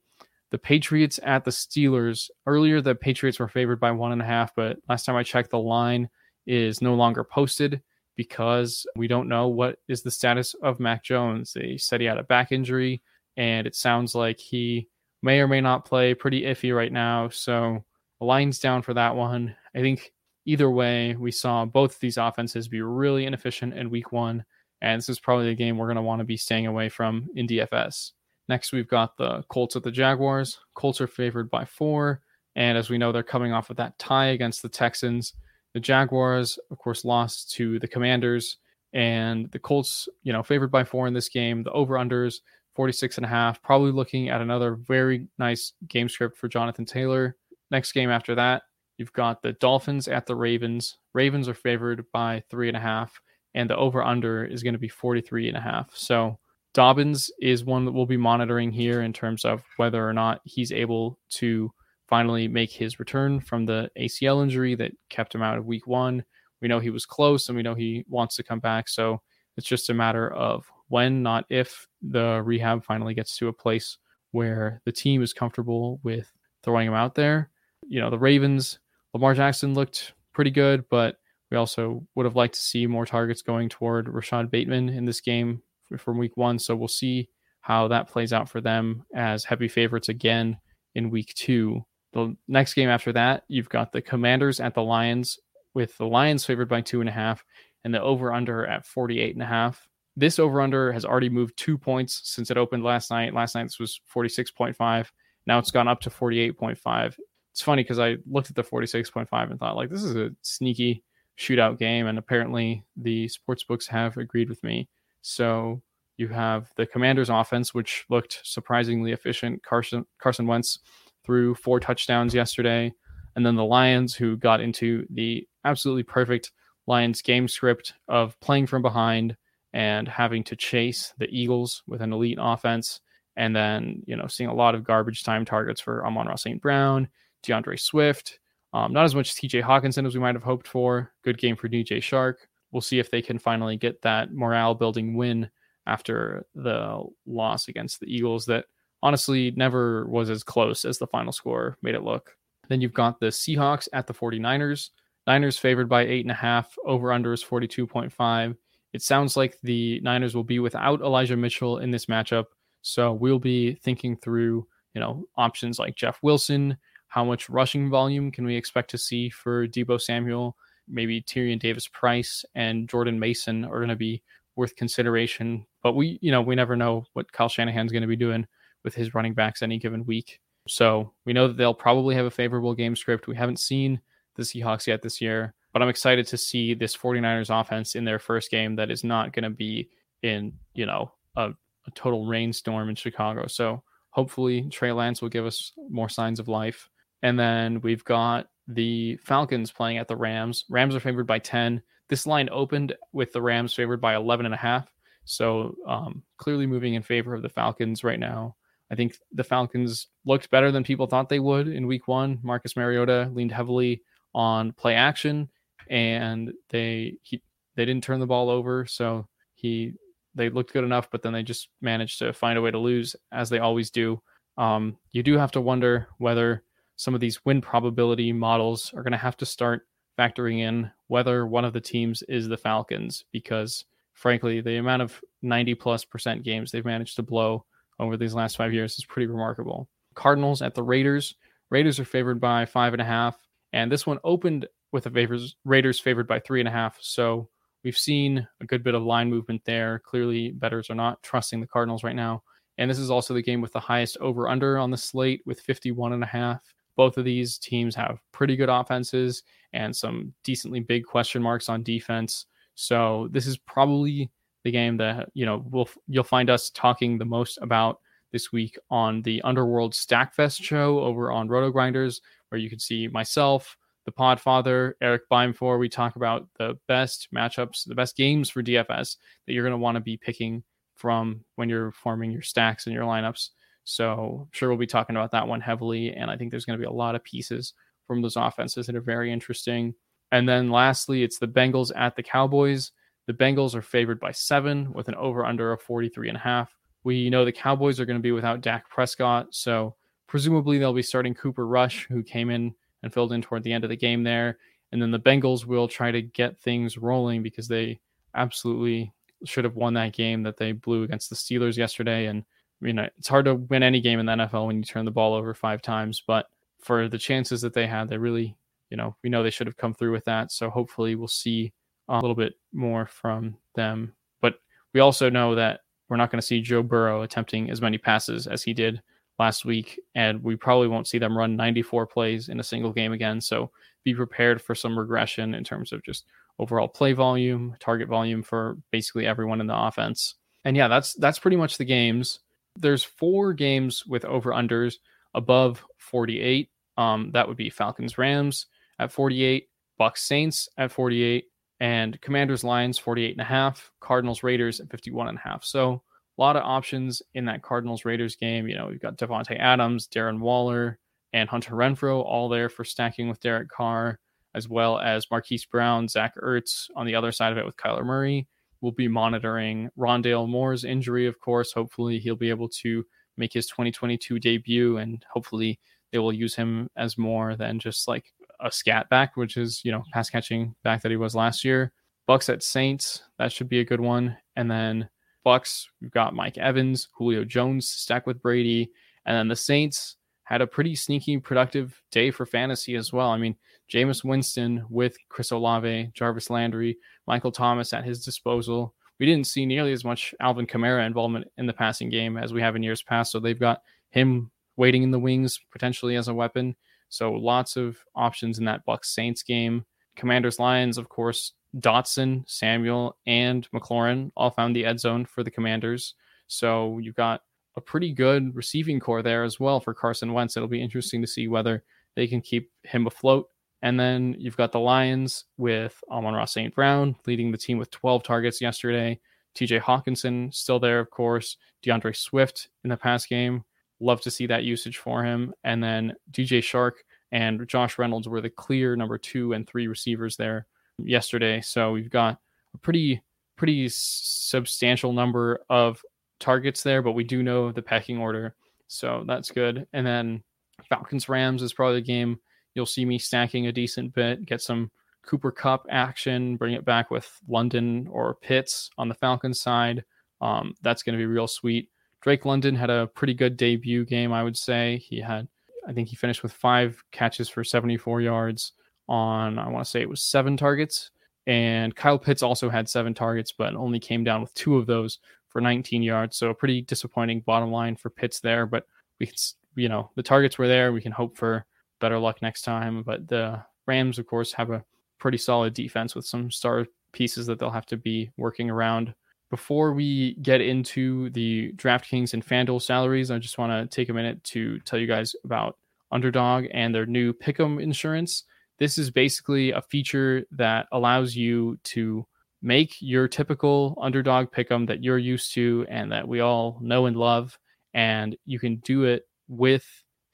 The 0.53 0.59
Patriots 0.59 1.19
at 1.25 1.45
the 1.45 1.51
Steelers. 1.51 2.31
Earlier, 2.47 2.81
the 2.81 2.95
Patriots 2.95 3.41
were 3.41 3.49
favored 3.49 3.81
by 3.81 3.91
one 3.91 4.13
and 4.13 4.23
a 4.23 4.25
half, 4.25 4.55
but 4.55 4.77
last 4.89 5.05
time 5.05 5.17
I 5.17 5.25
checked, 5.25 5.51
the 5.51 5.59
line 5.59 6.09
is 6.47 6.81
no 6.81 6.95
longer 6.95 7.25
posted 7.25 7.83
because 8.15 8.87
we 8.95 9.09
don't 9.09 9.29
know 9.29 9.49
what 9.49 9.79
is 9.89 10.03
the 10.03 10.11
status 10.11 10.55
of 10.63 10.79
Mac 10.79 11.03
Jones. 11.03 11.55
They 11.55 11.79
said 11.79 12.01
he 12.01 12.07
had 12.07 12.19
a 12.19 12.23
back 12.23 12.53
injury, 12.53 13.03
and 13.37 13.67
it 13.67 13.75
sounds 13.75 14.15
like 14.15 14.39
he 14.39 14.87
may 15.23 15.41
or 15.41 15.49
may 15.49 15.61
not 15.61 15.87
play. 15.87 16.15
Pretty 16.15 16.43
iffy 16.43 16.77
right 16.77 16.93
now. 16.93 17.31
So 17.31 17.83
the 18.21 18.27
line's 18.27 18.61
down 18.61 18.83
for 18.83 18.95
that 18.95 19.17
one. 19.17 19.57
I 19.75 19.81
think 19.81 20.13
either 20.45 20.71
way, 20.71 21.15
we 21.15 21.31
saw 21.31 21.65
both 21.65 21.99
these 22.01 22.17
offenses 22.17 22.69
be 22.69 22.83
really 22.83 23.27
inefficient 23.27 23.75
in 23.75 23.91
week 23.91 24.13
one. 24.13 24.45
And 24.81 24.99
this 24.99 25.09
is 25.09 25.21
probably 25.21 25.47
the 25.47 25.55
game 25.55 25.79
we're 25.79 25.87
going 25.87 25.97
to 25.97 26.03
want 26.03 26.21
to 26.21 26.25
be 26.25 26.37
staying 26.37 26.67
away 26.67 26.89
from 26.89 27.29
in 27.37 27.47
DFS. 27.47 28.13
Next, 28.49 28.73
we've 28.73 28.89
got 28.89 29.17
the 29.17 29.45
Colts 29.49 29.77
at 29.77 29.85
the 29.85 29.91
Jaguars. 29.93 30.59
Colts 30.75 31.01
are 31.01 31.07
favored 31.07 31.51
by 31.51 31.65
four. 31.65 32.21
And 32.57 32.77
as 32.77 32.91
we 32.91 32.99
know, 32.99 33.13
they're 33.13 33.23
coming 33.23 33.53
off 33.53 33.71
of 33.71 33.77
that 33.77 33.99
tie 33.99 34.27
against 34.27 34.63
the 34.63 34.69
Texans. 34.69 35.35
The 35.73 35.81
Jaguars, 35.81 36.59
of 36.71 36.79
course, 36.79 37.05
lost 37.05 37.53
to 37.53 37.79
the 37.79 37.89
Commanders. 37.89 38.59
And 38.93 39.51
the 39.53 39.59
Colts, 39.59 40.09
you 40.23 40.33
know, 40.33 40.43
favored 40.43 40.71
by 40.71 40.85
four 40.85 41.07
in 41.07 41.15
this 41.15 41.29
game. 41.29 41.63
The 41.63 41.71
over 41.71 41.95
unders, 41.95 42.41
46 42.75 43.19
and 43.19 43.27
a 43.27 43.29
half. 43.29 43.63
Probably 43.63 43.93
looking 43.93 44.29
at 44.29 44.43
another 44.43 44.75
very 44.75 45.29
nice 45.39 45.73
game 45.89 46.09
script 46.09 46.37
for 46.37 46.49
Jonathan 46.49 46.85
Taylor. 46.85 47.37
Next 47.71 47.93
game 47.93 48.11
after 48.11 48.35
that, 48.35 48.65
You've 49.03 49.13
got 49.13 49.43
the 49.43 49.55
Dolphins 49.55 50.07
at 50.07 50.27
the 50.27 50.37
Ravens. 50.37 50.97
Ravens 51.13 51.49
are 51.49 51.55
favored 51.55 52.07
by 52.13 52.45
three 52.49 52.69
and 52.69 52.77
a 52.77 52.81
half, 52.81 53.21
and 53.53 53.69
the 53.69 53.77
over 53.77 54.01
under 54.01 54.45
is 54.45 54.63
going 54.63 54.75
to 54.75 54.79
be 54.79 54.87
43 54.87 55.49
and 55.49 55.57
a 55.57 55.61
half. 55.61 55.91
So 55.93 56.39
Dobbins 56.73 57.29
is 57.41 57.65
one 57.65 57.85
that 57.85 57.91
we'll 57.91 58.07
be 58.07 58.17
monitoring 58.17 58.71
here 58.71 59.03
in 59.03 59.13
terms 59.13 59.45
of 59.45 59.65
whether 59.77 60.09
or 60.09 60.13
not 60.13 60.41
he's 60.45 60.71
able 60.71 61.19
to 61.31 61.73
finally 62.07 62.47
make 62.47 62.71
his 62.71 63.01
return 63.01 63.41
from 63.41 63.67
the 63.67 63.91
ACL 63.99 64.41
injury 64.41 64.77
that 64.77 64.93
kept 65.11 65.35
him 65.35 65.43
out 65.43 65.59
of 65.59 65.67
week 65.67 65.89
one. 65.89 66.25
We 66.61 66.69
know 66.69 66.79
he 66.79 66.91
was 66.91 67.05
close 67.05 67.49
and 67.49 67.57
we 67.57 67.65
know 67.65 67.75
he 67.75 68.05
wants 68.09 68.37
to 68.37 68.45
come 68.45 68.61
back. 68.61 68.89
So 68.89 69.21
it's 69.57 69.67
just 69.67 69.91
a 69.91 69.95
matter 69.95 70.33
of 70.33 70.65
when, 70.87 71.25
not 71.25 71.45
if, 71.51 71.89
the 72.03 72.41
rehab 72.45 72.85
finally 72.85 73.15
gets 73.15 73.37
to 73.39 73.49
a 73.49 73.53
place 73.53 73.99
where 74.31 74.81
the 74.85 74.93
team 74.93 75.25
is 75.25 75.33
comfortable 75.33 75.99
with 76.05 76.31
throwing 76.63 76.87
him 76.87 76.95
out 76.95 77.17
there. 77.17 77.51
You 77.89 78.01
know, 78.01 78.11
the 78.11 78.19
Ravens, 78.19 78.79
Lamar 79.15 79.35
Jackson 79.35 79.75
looked 79.75 80.15
pretty 80.33 80.51
good, 80.51 80.85
but 80.91 81.17
we 81.51 81.57
also 81.57 82.07
would 82.15 82.25
have 82.25 82.37
liked 82.37 82.55
to 82.55 82.61
see 82.61 82.87
more 82.87 83.05
targets 83.05 83.43
going 83.43 83.69
toward 83.69 84.09
Rashod 84.09 84.51
Bateman 84.51 84.89
in 84.89 85.05
this 85.05 85.21
game 85.21 85.63
from 85.99 86.17
week 86.17 86.37
one. 86.37 86.59
So 86.59 86.75
we'll 86.75 86.89
see 86.89 87.29
how 87.61 87.89
that 87.89 88.09
plays 88.09 88.33
out 88.33 88.49
for 88.49 88.61
them 88.61 89.05
as 89.15 89.45
heavy 89.45 89.69
favorites 89.69 90.09
again 90.09 90.57
in 90.95 91.11
week 91.11 91.35
two. 91.35 91.85
The 92.13 92.37
next 92.49 92.75
game 92.75 92.89
after 92.89 93.13
that, 93.13 93.45
you've 93.49 93.69
got 93.69 93.93
the 93.93 94.03
Commanders 94.03 94.61
at 94.61 94.75
the 94.75 94.83
Lions, 94.83 95.39
with 95.75 95.97
the 95.99 96.07
Lions 96.07 96.45
favored 96.45 96.69
by 96.69 96.81
two 96.81 97.01
and 97.01 97.09
a 97.09 97.13
half 97.13 97.45
and 97.85 97.95
the 97.95 98.01
over 98.03 98.33
under 98.33 98.67
at 98.67 98.87
48 98.87 99.35
and 99.35 99.43
a 99.43 99.47
half. 99.47 99.89
This 100.17 100.39
over 100.39 100.61
under 100.61 100.93
has 100.93 101.05
already 101.05 101.31
moved 101.31 101.57
two 101.57 101.79
points 101.79 102.21
since 102.25 102.51
it 102.51 102.59
opened 102.59 102.85
last 102.85 103.11
night. 103.11 103.35
Last 103.35 103.55
night 103.55 103.65
this 103.65 103.79
was 103.79 104.01
46.5. 104.15 105.07
Now 105.47 105.59
it's 105.59 105.71
gone 105.71 105.89
up 105.89 106.01
to 106.03 106.11
48.5. 106.11 107.17
It's 107.53 107.63
funny 107.63 107.83
because 107.83 107.99
I 107.99 108.17
looked 108.31 108.51
at 108.51 108.57
the 108.57 108.65
46.5 108.65 109.27
and 109.51 109.59
thought, 109.59 109.77
like, 109.77 109.91
this 109.91 110.03
is 110.03 110.17
a 110.17 110.31
sneaky 110.43 111.05
shootout 111.39 111.79
game. 111.79 112.07
And 112.07 112.19
apparently 112.19 112.85
the 112.97 113.29
sports 113.29 113.65
books 113.65 113.87
have 113.87 114.17
agreed 114.17 114.49
with 114.49 114.63
me. 114.63 114.89
So 115.21 115.83
you 116.17 116.29
have 116.29 116.71
the 116.77 116.87
Commanders 116.87 117.31
offense, 117.31 117.75
which 117.75 118.05
looked 118.09 118.41
surprisingly 118.43 119.13
efficient. 119.13 119.63
Carson 119.63 120.05
Carson 120.21 120.47
Wentz 120.47 120.79
threw 121.25 121.55
four 121.55 121.81
touchdowns 121.81 122.35
yesterday. 122.35 122.93
And 123.35 123.47
then 123.47 123.57
the 123.57 123.65
Lions, 123.65 124.15
who 124.15 124.37
got 124.37 124.61
into 124.61 125.07
the 125.11 125.47
absolutely 125.65 126.03
perfect 126.03 126.53
Lions 126.87 127.23
game 127.23 127.49
script 127.49 127.95
of 128.09 128.39
playing 128.41 128.67
from 128.67 128.83
behind 128.83 129.37
and 129.73 130.07
having 130.07 130.45
to 130.45 130.57
chase 130.57 131.15
the 131.19 131.29
Eagles 131.31 131.83
with 131.87 132.03
an 132.03 132.13
elite 132.13 132.39
offense. 132.41 133.01
And 133.37 133.57
then, 133.57 134.03
you 134.07 134.17
know, 134.17 134.27
seeing 134.27 134.51
a 134.51 134.55
lot 134.55 134.75
of 134.75 134.85
garbage 134.85 135.23
time 135.23 135.47
targets 135.47 135.81
for 135.81 136.05
Amon-Ra 136.07 136.35
St. 136.35 136.61
Brown, 136.61 137.09
D'Andre 137.43 137.77
Swift. 137.77 138.39
Um, 138.73 138.93
not 138.93 139.05
as 139.05 139.15
much 139.15 139.35
TJ 139.35 139.63
Hockenson 139.63 140.07
as 140.07 140.15
we 140.15 140.21
might 140.21 140.35
have 140.35 140.43
hoped 140.43 140.67
for. 140.67 141.13
Good 141.23 141.39
game 141.39 141.57
for 141.57 141.69
DJ 141.69 141.99
Chark. 141.99 142.37
We'll 142.71 142.81
see 142.81 142.99
if 142.99 143.11
they 143.11 143.21
can 143.21 143.39
finally 143.39 143.77
get 143.77 144.01
that 144.03 144.33
morale 144.33 144.75
building 144.75 145.15
win 145.15 145.51
after 145.87 146.47
the 146.55 147.05
loss 147.27 147.69
against 147.69 148.01
the 148.01 148.07
Eagles 148.07 148.47
that 148.47 148.65
honestly 149.03 149.51
never 149.57 150.07
was 150.07 150.31
as 150.31 150.43
close 150.43 150.85
as 150.85 150.99
the 150.99 151.07
final 151.07 151.33
score 151.33 151.77
made 151.83 151.95
it 151.95 152.03
look. 152.03 152.37
Then 152.69 152.81
you've 152.81 152.95
got 152.95 153.21
the 153.21 153.27
Seahawks 153.27 153.89
at 153.93 154.07
the 154.07 154.15
49ers. 154.15 154.91
Niners 155.27 155.59
favored 155.59 155.89
by 155.89 156.03
eight 156.03 156.25
and 156.25 156.31
a 156.31 156.35
half. 156.35 156.75
Over 156.85 157.13
under 157.13 157.33
is 157.33 157.45
42.5. 157.45 158.57
It 158.93 159.03
sounds 159.03 159.37
like 159.37 159.59
the 159.63 160.01
Niners 160.01 160.35
will 160.35 160.45
be 160.45 160.59
without 160.59 161.01
Elijah 161.01 161.37
Mitchell 161.37 161.79
in 161.79 161.91
this 161.91 162.07
matchup. 162.07 162.47
So 162.83 163.13
we'll 163.13 163.39
be 163.39 163.75
thinking 163.75 164.17
through, 164.17 164.67
you 164.95 165.01
know, 165.01 165.27
options 165.37 165.79
like 165.79 165.97
Jeff 165.97 166.19
Wilson. 166.23 166.77
How 167.13 167.27
much 167.27 167.51
rushing 167.51 167.91
volume 167.91 168.31
can 168.31 168.47
we 168.47 168.57
expect 168.57 168.89
to 168.93 168.97
see 168.97 169.29
for 169.29 169.69
Deebo 169.69 170.01
Samuel? 170.01 170.57
Maybe 170.89 171.21
Tyrion 171.21 171.61
Davis 171.61 171.87
Price 171.87 172.43
and 172.55 172.89
Jordan 172.89 173.21
Mason 173.21 173.67
are 173.67 173.77
going 173.77 173.91
to 173.91 173.97
be 173.97 174.23
worth 174.57 174.75
consideration. 174.77 175.67
But 175.83 175.93
we, 175.93 176.19
you 176.23 176.31
know, 176.31 176.41
we 176.41 176.55
never 176.55 176.75
know 176.75 177.05
what 177.13 177.31
Kyle 177.31 177.51
Shanahan's 177.51 177.93
going 177.93 178.01
to 178.01 178.09
be 178.09 178.17
doing 178.17 178.47
with 178.83 178.95
his 178.95 179.13
running 179.13 179.35
backs 179.35 179.61
any 179.61 179.79
given 179.79 180.07
week. 180.07 180.41
So 180.67 181.13
we 181.27 181.35
know 181.35 181.49
that 181.49 181.59
they'll 181.59 181.75
probably 181.75 182.15
have 182.15 182.25
a 182.25 182.31
favorable 182.31 182.75
game 182.75 182.97
script. 182.97 183.27
We 183.27 183.37
haven't 183.37 183.61
seen 183.61 184.01
the 184.37 184.43
Seahawks 184.43 184.87
yet 184.87 185.03
this 185.03 185.21
year, 185.21 185.53
but 185.75 185.83
I'm 185.83 185.91
excited 185.91 186.27
to 186.29 186.39
see 186.39 186.73
this 186.73 186.97
49ers 186.97 187.61
offense 187.61 187.95
in 187.95 188.07
their 188.07 188.21
first 188.21 188.51
game 188.51 188.75
that 188.77 188.91
is 188.91 189.05
not 189.05 189.35
going 189.35 189.43
to 189.43 189.51
be 189.51 189.91
in, 190.23 190.55
you 190.73 190.87
know, 190.87 191.13
a, 191.37 191.51
a 191.51 191.91
total 191.95 192.25
rainstorm 192.25 192.89
in 192.89 192.95
Chicago. 192.95 193.49
So 193.49 193.83
hopefully 194.13 194.67
Trey 194.71 194.93
Lance 194.93 195.21
will 195.21 195.29
give 195.29 195.45
us 195.45 195.73
more 195.91 196.09
signs 196.09 196.41
of 196.41 196.49
life. 196.49 196.89
And 197.23 197.39
then 197.39 197.81
we've 197.81 198.05
got 198.05 198.49
the 198.69 199.17
Falcons 199.17 199.71
playing 199.71 199.99
at 199.99 200.09
the 200.09 200.17
Rams. 200.17 200.65
Rams 200.69 200.95
are 200.95 201.01
favored 201.01 201.27
by 201.27 201.39
10. 201.39 201.83
This 202.09 202.27
line 202.27 202.49
opened 202.51 202.95
with 203.13 203.33
the 203.33 203.43
Rams 203.43 203.75
favored 203.75 204.01
by 204.01 204.15
11 204.15 204.47
and 204.47 204.55
a 204.55 204.59
half. 204.59 204.93
So 205.25 205.77
um, 205.87 206.23
clearly 206.37 206.67
moving 206.67 206.95
in 206.95 207.03
favor 207.03 207.35
of 207.35 207.43
the 207.43 207.49
Falcons 207.49 208.03
right 208.03 208.19
now. 208.19 208.57
I 208.91 208.95
think 208.95 209.17
the 209.33 209.45
Falcons 209.45 210.09
looked 210.27 210.51
better 210.51 210.71
than 210.71 210.85
people 210.85 211.07
thought 211.07 211.29
they 211.29 211.41
would 211.41 211.69
in 211.69 211.87
week 211.87 212.09
one. 212.09 212.39
Marcus 212.43 212.77
Mariota 212.77 213.31
leaned 213.33 213.53
heavily 213.53 214.03
on 214.35 214.73
play 214.73 214.95
action 214.95 215.49
and 215.89 216.53
they 216.71 217.17
he 217.23 217.43
they 217.75 217.85
didn't 217.85 218.05
turn 218.05 218.21
the 218.21 218.27
ball 218.27 218.51
over. 218.51 218.85
So 218.87 219.27
he 219.55 219.95
they 220.35 220.51
looked 220.51 220.73
good 220.73 220.85
enough, 220.85 221.11
but 221.11 221.23
then 221.23 221.33
they 221.33 221.43
just 221.43 221.69
managed 221.81 222.19
to 222.19 222.33
find 222.33 222.59
a 222.59 222.63
way 222.63 222.71
to 222.71 222.79
lose 222.79 223.17
as 223.33 223.49
they 223.49 223.59
always 223.59 223.91
do. 223.91 224.21
Um, 224.59 224.99
you 225.13 225.23
do 225.23 225.39
have 225.39 225.53
to 225.53 225.61
wonder 225.61 226.09
whether 226.19 226.63
some 226.97 227.15
of 227.15 227.21
these 227.21 227.45
win 227.45 227.61
probability 227.61 228.33
models 228.33 228.93
are 228.95 229.03
going 229.03 229.13
to 229.13 229.19
have 229.19 229.37
to 229.39 229.47
start 229.47 229.87
factoring 230.19 230.61
in 230.61 230.91
whether 231.09 231.47
one 231.47 231.65
of 231.65 231.73
the 231.73 231.81
teams 231.81 232.23
is 232.29 232.49
the 232.49 232.57
Falcons 232.57 233.25
because 233.33 233.85
frankly, 234.15 234.61
the 234.61 234.77
amount 234.77 235.03
of 235.03 235.21
90 235.43 235.75
plus 235.75 236.05
percent 236.05 236.43
games 236.43 236.71
they've 236.71 236.85
managed 236.85 237.17
to 237.17 237.23
blow 237.23 237.65
over 237.99 238.17
these 238.17 238.35
last 238.35 238.57
five 238.57 238.73
years 238.73 238.99
is 238.99 239.05
pretty 239.05 239.27
remarkable. 239.27 239.89
Cardinals 240.15 240.63
at 240.63 240.75
the 240.75 240.83
Raiders. 240.83 241.35
Raiders 241.71 241.99
are 241.99 242.05
favored 242.05 242.41
by 242.41 242.67
five 242.67 242.93
and 242.93 243.03
a 243.03 243.05
half, 243.05 243.39
and 243.73 243.91
this 243.91 244.07
one 244.07 244.19
opened 244.25 244.67
with 244.93 245.05
the 245.05 245.55
Raiders 245.65 246.01
favored 246.01 246.29
by 246.29 246.39
three 246.39 246.61
and 246.61 246.69
a 246.69 246.73
half. 246.73 246.99
So 247.01 247.49
we've 247.83 247.97
seen 247.97 248.47
a 248.61 248.67
good 248.67 248.85
bit 248.85 248.95
of 248.95 249.03
line 249.03 249.31
movement 249.31 249.63
there. 249.65 250.01
Clearly, 250.01 250.51
bettors 250.51 250.91
are 250.91 250.95
not 250.95 251.23
trusting 251.23 251.61
the 251.61 251.67
Cardinals 251.67 252.05
right 252.05 252.17
now. 252.17 252.43
And 252.79 252.91
this 252.91 252.99
is 252.99 253.11
also 253.11 253.35
the 253.35 253.43
game 253.43 253.61
with 253.61 253.73
the 253.73 253.81
highest 253.81 254.19
over 254.19 254.49
under 254.49 254.79
on 254.79 254.91
the 254.91 254.97
slate 254.97 255.43
with 255.47 255.61
51 255.61 256.13
and 256.13 256.23
a 256.23 256.27
half. 256.27 256.63
Both 256.97 257.17
of 257.17 257.25
these 257.25 257.59
teams 257.59 257.95
have 257.95 258.21
pretty 258.33 258.57
good 258.57 258.69
offenses 258.69 259.43
and 259.73 259.95
some 259.95 260.35
decently 260.45 260.81
big 260.81 261.05
question 261.05 261.43
marks 261.43 261.69
on 261.69 261.83
defense. 261.83 262.47
So 262.75 263.29
this 263.31 263.47
is 263.47 263.57
probably 263.59 264.31
the 264.65 264.71
game 264.71 264.97
that 264.99 265.29
you 265.35 265.45
know 265.45 265.65
we'll 265.71 265.89
you'll 266.07 266.25
find 266.25 266.51
us 266.51 266.71
talking 266.71 267.19
the 267.19 267.25
most 267.25 267.59
about 267.63 267.99
this 268.33 268.53
week 268.53 268.79
on 268.91 269.23
the 269.23 269.43
Underworld 269.43 269.93
Stackfest 269.93 270.63
show 270.63 271.01
over 271.01 271.31
on 271.31 271.49
Roto 271.49 271.71
Grinders, 271.71 272.21
where 272.49 272.61
you 272.61 272.71
can 272.71 272.79
see 272.79 273.09
myself, 273.09 273.77
the 274.07 274.13
Podfather, 274.13 274.95
Erik 275.01 275.29
Beimfohr. 275.31 275.79
We 275.79 275.89
talk 275.89 276.17
about 276.17 276.49
the 276.59 276.79
best 276.89 277.29
matchups, 277.35 277.85
the 277.87 277.95
best 277.95 278.17
games 278.17 278.49
for 278.49 278.63
DFS 278.63 279.17
that 279.47 279.53
you're 279.53 279.65
going 279.65 279.73
to 279.73 279.79
want 279.79 279.97
to 279.97 280.01
be 280.01 280.17
picking 280.17 280.63
from 280.97 281.45
when 281.57 281.69
you're 281.69 281.93
forming 281.93 282.31
your 282.31 282.43
stacks 282.43 282.87
and 282.87 282.95
your 282.95 283.05
lineups. 283.05 283.51
So 283.85 284.41
I'm 284.43 284.49
sure 284.53 284.69
we'll 284.69 284.79
be 284.79 284.87
talking 284.87 285.17
about 285.17 285.33
that 285.33 285.47
one 285.47 285.61
heavily, 285.61 286.13
and 286.13 286.31
I 286.31 286.37
think 286.37 286.51
there's 286.51 286.65
going 286.65 286.79
to 286.79 286.83
be 286.83 286.89
a 286.89 286.93
lot 286.93 287.15
of 287.15 287.25
pieces 287.25 287.75
from 288.07 288.23
those 288.23 288.37
offenses 288.37 288.87
that 288.87 288.97
are 288.97 289.01
very 289.01 289.33
interesting. 289.33 289.95
And 290.31 290.49
then 290.49 290.71
lastly, 290.71 291.23
it's 291.23 291.39
the 291.39 291.49
Bengals 291.49 291.93
at 291.95 292.17
the 292.17 292.23
Cowboys. 292.23 292.93
The 293.27 293.33
Bengals 293.35 293.75
are 293.75 293.83
favored 293.83 294.19
by 294.19 294.33
seven 294.33 294.93
with 294.93 295.09
an 295.09 295.15
over 295.17 295.45
under 295.45 295.73
of 295.73 295.83
43 295.83 296.29
and 296.29 296.37
a 296.37 296.41
half. 296.41 296.75
We 297.05 297.31
know 297.31 297.45
the 297.45 297.53
Cowboys 297.53 298.01
are 298.01 298.07
going 298.07 298.19
to 298.19 298.23
be 298.23 298.33
without 298.33 298.61
Dak 298.61 298.89
Prescott. 298.89 299.49
So 299.51 299.95
presumably 300.27 300.79
they'll 300.79 300.93
be 300.93 301.03
starting 301.03 301.35
Cooper 301.35 301.67
Rush, 301.67 302.07
who 302.09 302.23
came 302.23 302.51
in 302.51 302.75
and 303.03 303.13
filled 303.13 303.33
in 303.33 303.43
toward 303.43 303.63
the 303.63 303.73
end 303.73 303.85
of 303.85 303.91
the 303.91 303.97
game 303.97 304.23
there. 304.23 304.59
And 304.93 305.01
then 305.01 305.11
the 305.11 305.21
Bengals 305.21 305.65
will 305.65 305.89
try 305.89 306.11
to 306.11 306.23
get 306.23 306.61
things 306.61 306.99
rolling 306.99 307.43
because 307.43 307.69
they 307.69 308.01
absolutely 308.35 309.13
should 309.45 309.65
have 309.65 309.77
won 309.77 309.95
that 309.95 310.13
game 310.13 310.43
that 310.45 310.57
they 310.57 310.73
blew 310.73 311.03
against 311.03 311.31
the 311.31 311.37
Steelers 311.37 311.77
yesterday. 311.77 312.27
And 312.27 312.45
I 312.83 312.85
mean, 312.85 312.99
it's 312.99 313.29
hard 313.29 313.45
to 313.45 313.55
win 313.55 313.83
any 313.83 314.01
game 314.01 314.19
in 314.19 314.27
the 314.27 314.33
NFL 314.33 314.67
when 314.67 314.79
you 314.79 314.85
turn 314.85 315.05
the 315.05 315.11
ball 315.11 315.35
over 315.35 315.55
five 315.55 315.83
times, 315.83 316.23
but 316.27 316.47
for 316.81 317.09
the 317.09 317.19
chances 317.19 317.61
that 317.63 317.75
they 317.75 317.87
had, 317.87 318.09
they 318.09 318.19
really 318.19 318.57
you 318.93 318.99
know, 318.99 319.17
we 319.25 319.31
know 319.31 319.43
they 319.43 319.49
should 319.49 319.67
have 319.67 319.79
come 319.79 319.95
through 319.95 320.13
with 320.13 320.27
that. 320.27 320.53
So 320.53 320.69
hopefully 320.69 321.15
we'll 321.15 321.27
see 321.27 321.73
um, 322.11 322.19
a 322.19 322.21
little 322.21 322.37
bit 322.37 322.57
more 322.75 323.07
from 323.07 323.57
them. 323.75 324.13
But 324.43 324.57
we 324.93 325.01
also 325.01 325.31
know 325.31 325.55
that 325.55 325.81
we're 326.11 326.19
not 326.19 326.31
going 326.31 326.43
to 326.43 326.47
see 326.47 326.61
Joe 326.61 326.83
Burrow 326.83 327.23
attempting 327.23 327.71
as 327.71 327.81
many 327.81 327.97
passes 327.97 328.47
as 328.47 328.63
he 328.63 328.75
did 328.75 329.01
last 329.39 329.65
week. 329.65 329.99
And 330.15 330.45
we 330.45 330.57
probably 330.57 330.89
won't 330.89 331.09
see 331.09 331.17
them 331.17 331.39
run 331.39 331.57
94 331.57 332.07
plays 332.07 332.51
in 332.51 332.61
a 332.61 332.63
single 332.63 332.93
game 332.93 333.15
again. 333.15 333.41
So 333.41 333.71
be 334.05 334.15
prepared 334.15 334.61
for 334.61 334.75
some 334.75 334.99
regression 334.99 335.55
in 335.55 335.65
terms 335.65 335.95
of 335.95 336.05
just 336.05 336.27
overall 336.59 336.87
play 336.87 337.15
volume, 337.15 337.75
target 337.81 338.09
volume 338.09 338.43
for 338.43 338.77
basically 338.91 339.27
everyone 339.27 339.63
in 339.63 339.69
the 339.69 339.79
offense. 339.79 340.35
And 340.67 340.77
yeah, 340.77 340.89
that's 340.89 341.15
that's 341.15 341.39
pretty 341.39 341.57
much 341.57 341.79
the 341.79 341.87
games. 341.87 342.41
There's 342.77 343.05
four 343.05 343.53
games 343.53 344.05
with 344.07 344.25
over 344.25 344.51
unders 344.51 344.95
above 345.35 345.85
48. 345.99 346.71
Um, 346.97 347.31
that 347.33 347.49
would 347.49 347.57
be 347.57 347.71
Falcons 347.71 348.19
Rams, 348.19 348.67
at 348.99 349.13
48, 349.13 349.69
Bucks 349.99 350.23
Saints 350.23 350.69
at 350.77 350.93
48, 350.93 351.45
and 351.81 352.21
Commanders 352.21 352.65
Lions 352.65 352.99
48 352.99 353.33
and 353.33 353.41
a 353.41 353.45
half, 353.45 353.91
Cardinals 354.01 354.43
Raiders 354.43 354.81
at 354.81 354.91
51 354.91 355.29
and 355.29 355.39
a 355.39 355.41
half. 355.41 355.65
So 355.65 356.03
a 356.39 356.41
lot 356.41 356.57
of 356.57 356.63
options 356.63 357.23
in 357.35 357.45
that 357.47 357.63
Cardinals 357.63 358.05
Raiders 358.05 358.37
game. 358.37 358.69
You 358.69 358.77
know, 358.77 358.87
we've 358.87 359.01
got 359.01 359.17
Davante 359.17 359.59
Adams, 359.59 360.07
Darren 360.09 360.39
Waller, 360.39 360.99
and 361.33 361.49
Hunter 361.49 361.75
Renfrow 361.75 362.23
all 362.25 362.49
there 362.49 362.69
for 362.69 362.85
stacking 362.85 363.29
with 363.29 363.41
Derek 363.41 363.69
Carr. 363.69 364.19
as 364.55 364.69
well 364.69 364.99
as 364.99 365.31
Marquise 365.31 365.65
Brown, 365.65 366.09
Zach 366.09 366.35
Ertz 366.37 366.91
on 366.95 367.07
the 367.07 367.15
other 367.15 367.33
side 367.33 367.53
of 367.53 367.59
it 367.59 367.65
with 367.65 367.77
Kyler 367.77 368.05
Murray. 368.05 368.47
We'll 368.83 368.93
be 368.93 369.09
monitoring 369.09 369.89
Rondale 369.99 370.49
Moore's 370.49 370.85
injury, 370.85 371.27
of 371.27 371.41
course. 371.41 371.73
Hopefully, 371.73 372.19
he'll 372.19 372.37
be 372.37 372.51
able 372.51 372.69
to 372.83 373.07
make 373.39 373.55
his 373.55 373.67
2022 373.69 374.39
debut, 374.39 374.99
and 374.99 375.25
hopefully, 375.33 375.81
they 376.11 376.19
will 376.19 376.33
use 376.33 376.55
him 376.55 376.91
as 376.97 377.17
more 377.17 377.57
than 377.57 377.79
just 377.79 378.07
like 378.07 378.35
a 378.61 378.71
scat 378.71 379.09
back, 379.09 379.37
which 379.37 379.57
is, 379.57 379.83
you 379.85 379.91
know, 379.91 380.03
pass 380.13 380.29
catching 380.29 380.75
back 380.85 381.01
that 381.03 381.11
he 381.11 381.17
was 381.17 381.35
last 381.35 381.65
year. 381.65 381.93
Bucks 382.27 382.49
at 382.49 382.63
Saints, 382.63 383.23
that 383.39 383.51
should 383.51 383.69
be 383.69 383.81
a 383.81 383.85
good 383.85 384.01
one. 384.01 384.37
And 384.57 384.71
then 384.71 385.09
Bucks, 385.45 385.89
we've 386.01 386.11
got 386.11 386.35
Mike 386.35 386.59
Evans, 386.59 387.09
Julio 387.17 387.45
Jones 387.45 387.89
stacked 387.89 388.27
with 388.27 388.43
Brady. 388.43 388.91
And 389.27 389.37
then 389.37 389.49
the 389.49 389.57
Saints 389.57 390.17
had 390.53 390.61
a 390.61 390.67
pretty 390.67 390.95
sneaky, 390.95 391.39
productive 391.39 391.99
day 392.11 392.31
for 392.31 392.45
fantasy 392.45 392.95
as 392.95 393.11
well. 393.11 393.31
I 393.31 393.39
mean, 393.39 393.57
Jameis 393.91 394.23
Winston 394.23 394.85
with 394.91 395.17
Chris 395.31 395.51
Olave, 395.51 396.11
Jarvis 396.13 396.51
Landry, 396.51 396.99
Michael 397.27 397.51
Thomas 397.51 397.95
at 397.95 398.05
his 398.05 398.23
disposal. 398.23 398.95
We 399.19 399.25
didn't 399.25 399.47
see 399.47 399.65
nearly 399.65 399.93
as 399.93 400.05
much 400.05 400.35
Alvin 400.41 400.67
Kamara 400.67 401.07
involvement 401.07 401.47
in 401.57 401.65
the 401.65 401.73
passing 401.73 402.11
game 402.11 402.37
as 402.37 402.53
we 402.53 402.61
have 402.61 402.77
in 402.77 402.83
years 402.83 403.03
past. 403.03 403.33
So 403.33 403.41
they've 403.41 403.59
got 403.59 403.81
him 404.11 404.51
waiting 404.77 405.03
in 405.03 405.11
the 405.11 405.19
wings 405.19 405.59
potentially 405.71 406.17
as 406.17 406.29
a 406.29 406.35
weapon. 406.35 406.77
So 407.09 407.33
lots 407.33 407.77
of 407.77 407.97
options 408.15 408.59
in 408.59 408.67
that 408.67 408.85
Bucks 408.85 409.15
Saints 409.15 409.43
game. 409.43 409.87
Commanders 410.17 410.59
Lions, 410.59 410.99
of 410.99 411.09
course, 411.09 411.55
Dotson, 411.79 412.45
Samuel, 412.47 413.17
and 413.27 413.67
McLaurin 413.71 414.31
all 414.37 414.51
found 414.51 414.77
the 414.77 414.85
end 414.85 415.01
zone 415.01 415.25
for 415.25 415.43
the 415.43 415.51
Commanders. 415.51 416.13
So 416.47 416.99
you've 416.99 417.15
got 417.15 417.41
a 417.77 417.81
pretty 417.81 418.13
good 418.13 418.55
receiving 418.55 419.01
corps 419.01 419.23
there 419.23 419.45
as 419.45 419.59
well 419.59 419.81
for 419.81 419.95
Carson 419.95 420.33
Wentz. 420.33 420.57
It'll 420.57 420.69
be 420.69 420.83
interesting 420.83 421.21
to 421.23 421.27
see 421.27 421.49
whether 421.49 421.85
they 422.17 422.27
can 422.27 422.41
keep 422.41 422.71
him 422.83 423.07
afloat. 423.07 423.49
And 423.83 423.99
then 423.99 424.37
you've 424.39 424.57
got 424.57 424.73
the 424.73 424.81
Lions 424.81 425.45
with 425.57 425.99
Amon-Ra 426.11 426.45
St. 426.45 426.75
Brown 426.75 427.17
leading 427.27 427.51
the 427.51 427.59
team 427.59 427.79
with 427.79 427.91
12 427.91 428.23
targets 428.23 428.61
yesterday. 428.61 429.19
TJ 429.57 429.81
Hockenson 429.81 430.55
still 430.55 430.79
there, 430.79 431.01
of 431.01 431.11
course. 431.11 431.57
D'Andre 431.83 432.13
Swift 432.13 432.69
in 432.85 432.91
the 432.91 432.97
past 432.97 433.29
game. 433.29 433.65
Love 434.01 434.21
to 434.23 434.31
see 434.31 434.47
that 434.47 434.65
usage 434.65 434.99
for 434.99 435.25
him. 435.25 435.53
And 435.65 435.83
then 435.83 436.15
DJ 436.31 436.61
Chark 436.61 436.93
and 437.33 437.67
Josh 437.69 437.99
Reynolds 437.99 438.29
were 438.29 438.41
the 438.41 438.51
clear 438.51 438.95
number 438.95 439.19
two 439.19 439.53
and 439.53 439.67
three 439.67 439.87
receivers 439.89 440.37
there 440.37 440.67
yesterday. 440.99 441.61
So 441.61 441.93
we've 441.93 442.11
got 442.11 442.39
a 442.75 442.79
pretty 442.79 443.23
pretty 443.57 443.89
substantial 443.89 445.13
number 445.13 445.61
of 445.69 446.03
targets 446.43 446.83
there, 446.83 447.01
but 447.01 447.13
we 447.13 447.25
do 447.25 447.43
know 447.43 447.73
the 447.73 447.83
pecking 447.83 448.19
order. 448.19 448.55
So 448.89 449.25
that's 449.27 449.51
good. 449.51 449.87
And 449.93 450.07
then 450.07 450.43
Falcons 450.89 451.29
Rams 451.29 451.63
is 451.63 451.73
probably 451.73 452.01
the 452.01 452.07
game 452.07 452.39
you'll 452.75 452.87
see 452.87 453.05
me 453.05 453.19
stacking 453.19 453.67
a 453.67 453.73
decent 453.73 454.15
bit, 454.15 454.47
get 454.47 454.61
some 454.61 454.91
Cooper 455.23 455.53
Kupp 455.53 455.87
action, 455.91 456.57
bring 456.57 456.75
it 456.75 456.85
back 456.85 457.11
with 457.11 457.31
London 457.49 458.09
or 458.11 458.35
Pitts 458.37 458.91
on 458.99 459.09
the 459.09 459.15
Falcons 459.15 459.61
side. 459.61 460.05
Um, 460.41 460.75
that's 460.83 461.03
going 461.03 461.17
to 461.17 461.23
be 461.23 461.27
real 461.27 461.47
sweet. 461.47 461.91
Drake 462.21 462.45
London 462.45 462.75
had 462.75 462.91
a 462.91 463.09
pretty 463.09 463.35
good 463.35 463.57
debut 463.57 464.05
game, 464.05 464.33
I 464.33 464.43
would 464.43 464.57
say. 464.57 464.99
He 464.99 465.21
had, 465.21 465.49
I 465.87 465.93
think 465.93 466.09
he 466.09 466.17
finished 466.17 466.43
with 466.43 466.53
five 466.53 467.03
catches 467.13 467.49
for 467.49 467.65
74 467.65 468.21
yards 468.21 468.73
on, 469.09 469.59
I 469.59 469.69
want 469.69 469.85
to 469.85 469.91
say 469.91 470.01
it 470.01 470.09
was 470.09 470.23
seven 470.23 470.57
targets. 470.57 471.11
And 471.47 471.95
Kyle 471.95 472.19
Pitts 472.19 472.43
also 472.43 472.71
had 472.71 472.89
seven 472.89 473.15
targets, 473.15 473.53
but 473.53 473.75
only 473.75 473.99
came 473.99 474.23
down 474.23 474.41
with 474.41 474.55
two 474.55 474.77
of 474.77 474.87
those 474.87 475.19
for 475.53 475.61
19 475.61 476.03
yards. 476.03 476.37
So 476.37 476.51
a 476.51 476.55
pretty 476.55 476.83
disappointing 476.83 477.41
bottom 477.41 477.71
line 477.71 477.97
for 477.97 478.11
Pitts 478.11 478.41
there. 478.41 478.67
But 478.67 478.87
we 479.21 479.27
can, 479.27 479.37
you 479.77 479.89
know, 479.89 480.11
the 480.17 480.23
targets 480.23 480.59
were 480.59 480.69
there. 480.69 480.93
We 480.93 481.03
can 481.03 481.13
hope 481.13 481.37
for 481.37 481.65
better 482.01 482.19
luck 482.19 482.43
next 482.43 482.63
time. 482.63 483.03
But 483.03 483.29
the 483.29 483.63
Rams, 483.87 484.19
of 484.19 484.27
course, 484.27 484.53
have 484.53 484.71
a 484.71 484.85
pretty 485.19 485.39
solid 485.39 485.75
defense 485.75 486.15
with 486.15 486.27
some 486.27 486.51
star 486.51 486.87
pieces 487.13 487.47
that 487.47 487.59
they'll 487.59 487.71
have 487.71 487.87
to 487.87 487.97
be 487.97 488.31
working 488.37 488.71
around 488.71 489.15
before 489.53 489.93
we 489.93 490.33
get 490.37 490.63
into 490.63 491.29
the 491.31 491.75
DraftKings 491.77 492.33
and 492.33 492.45
FanDuel 492.45 492.81
salaries, 492.81 493.31
I 493.31 493.39
just 493.39 493.59
want 493.59 493.71
to 493.71 493.95
take 493.95 494.09
a 494.09 494.15
minute 494.15 494.43
to 494.45 494.79
tell 494.81 494.99
you 494.99 495.07
guys 495.07 495.37
about 495.45 495.77
Underdog 496.11 496.65
and 496.73 496.95
their 496.95 497.05
new 497.05 497.35
Pick'em 497.35 497.79
insurance. 497.79 498.45
This 498.79 498.97
is 498.97 499.11
basically 499.11 499.71
a 499.73 499.83
feature 499.83 500.47
that 500.53 500.87
allows 500.91 501.37
you 501.37 501.79
to 501.85 502.27
make 502.63 502.97
your 503.01 503.29
typical 503.29 503.99
underdog 504.01 504.53
pick'em 504.53 504.87
that 504.87 505.03
you're 505.03 505.19
used 505.19 505.53
to 505.55 505.85
and 505.89 506.11
that 506.13 506.27
we 506.27 506.41
all 506.41 506.79
know 506.81 507.07
and 507.07 507.17
love, 507.17 507.59
and 507.95 508.37
you 508.47 508.59
can 508.59 508.77
do 508.77 509.05
it 509.05 509.25
with 509.49 509.85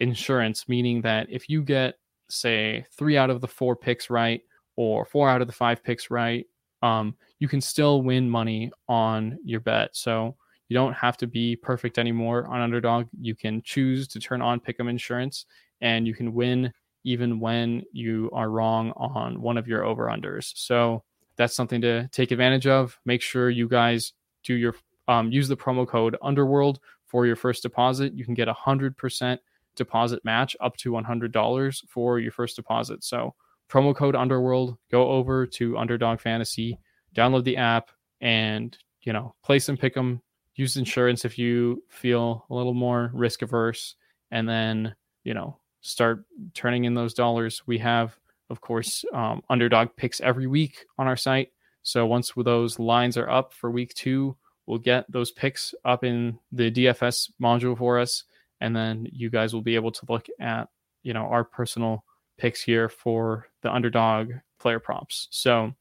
insurance, 0.00 0.68
meaning 0.68 1.00
that 1.02 1.26
if 1.30 1.48
you 1.48 1.62
get, 1.62 1.94
say, 2.28 2.84
three 2.96 3.16
out 3.16 3.30
of 3.30 3.40
the 3.40 3.48
four 3.48 3.74
picks 3.74 4.10
right, 4.10 4.42
or 4.76 5.04
four 5.04 5.28
out 5.28 5.40
of 5.40 5.48
the 5.48 5.52
five 5.52 5.82
picks 5.82 6.10
right, 6.10 6.46
um, 6.82 7.16
you 7.40 7.48
can 7.48 7.60
still 7.60 8.02
win 8.02 8.30
money 8.30 8.70
on 8.88 9.38
your 9.44 9.60
bet. 9.60 9.96
So 9.96 10.36
you 10.68 10.74
don't 10.74 10.92
have 10.92 11.16
to 11.16 11.26
be 11.26 11.56
perfect 11.56 11.98
anymore 11.98 12.46
on 12.46 12.60
underdog. 12.60 13.06
You 13.20 13.34
can 13.34 13.62
choose 13.62 14.06
to 14.08 14.20
turn 14.20 14.42
on 14.42 14.60
Pick'em 14.60 14.88
Insurance 14.88 15.46
and 15.80 16.06
you 16.06 16.14
can 16.14 16.32
win 16.34 16.72
even 17.04 17.40
when 17.40 17.82
you 17.92 18.28
are 18.32 18.50
wrong 18.50 18.92
on 18.96 19.40
one 19.40 19.56
of 19.56 19.66
your 19.66 19.84
over 19.84 20.06
unders. 20.06 20.52
So 20.54 21.02
that's 21.38 21.56
something 21.56 21.80
to 21.80 22.08
take 22.08 22.30
advantage 22.30 22.66
of. 22.66 22.98
Make 23.06 23.22
sure 23.22 23.48
you 23.48 23.68
guys 23.68 24.12
do 24.44 24.54
your 24.54 24.74
um, 25.08 25.32
use 25.32 25.48
the 25.48 25.56
promo 25.56 25.88
code 25.88 26.16
Underworld 26.20 26.80
for 27.06 27.24
your 27.24 27.36
first 27.36 27.62
deposit. 27.62 28.12
You 28.12 28.26
can 28.26 28.34
get 28.34 28.48
a 28.48 28.52
hundred 28.52 28.98
percent 28.98 29.40
deposit 29.76 30.22
match 30.24 30.54
up 30.60 30.76
to 30.78 30.92
one 30.92 31.04
hundred 31.04 31.32
dollars 31.32 31.82
for 31.88 32.18
your 32.18 32.32
first 32.32 32.56
deposit. 32.56 33.02
So 33.02 33.34
promo 33.70 33.96
code 33.96 34.14
Underworld. 34.14 34.76
Go 34.90 35.08
over 35.08 35.46
to 35.46 35.78
Underdog 35.78 36.20
Fantasy 36.20 36.78
download 37.14 37.44
the 37.44 37.56
app 37.56 37.90
and 38.20 38.76
you 39.02 39.12
know 39.12 39.34
play 39.44 39.58
some 39.58 39.76
pick 39.76 39.96
'em 39.96 40.20
use 40.54 40.76
insurance 40.76 41.24
if 41.24 41.38
you 41.38 41.82
feel 41.88 42.44
a 42.50 42.54
little 42.54 42.74
more 42.74 43.10
risk 43.14 43.42
averse 43.42 43.94
and 44.30 44.48
then 44.48 44.94
you 45.24 45.34
know 45.34 45.58
start 45.80 46.24
turning 46.54 46.84
in 46.84 46.94
those 46.94 47.14
dollars 47.14 47.62
we 47.66 47.78
have 47.78 48.18
of 48.50 48.60
course 48.60 49.04
um, 49.12 49.42
underdog 49.50 49.88
picks 49.96 50.20
every 50.20 50.46
week 50.46 50.86
on 50.98 51.06
our 51.06 51.16
site 51.16 51.52
so 51.82 52.06
once 52.06 52.32
those 52.36 52.78
lines 52.78 53.16
are 53.16 53.30
up 53.30 53.52
for 53.52 53.70
week 53.70 53.94
two 53.94 54.36
we'll 54.66 54.78
get 54.78 55.10
those 55.10 55.30
picks 55.30 55.74
up 55.84 56.04
in 56.04 56.38
the 56.52 56.70
dfs 56.70 57.30
module 57.40 57.76
for 57.76 57.98
us 57.98 58.24
and 58.60 58.74
then 58.74 59.06
you 59.12 59.30
guys 59.30 59.54
will 59.54 59.62
be 59.62 59.74
able 59.74 59.92
to 59.92 60.06
look 60.08 60.26
at 60.40 60.68
you 61.02 61.12
know 61.12 61.24
our 61.24 61.44
personal 61.44 62.04
picks 62.36 62.62
here 62.62 62.88
for 62.88 63.48
the 63.62 63.72
underdog 63.72 64.32
player 64.58 64.78
props 64.78 65.28
so 65.30 65.72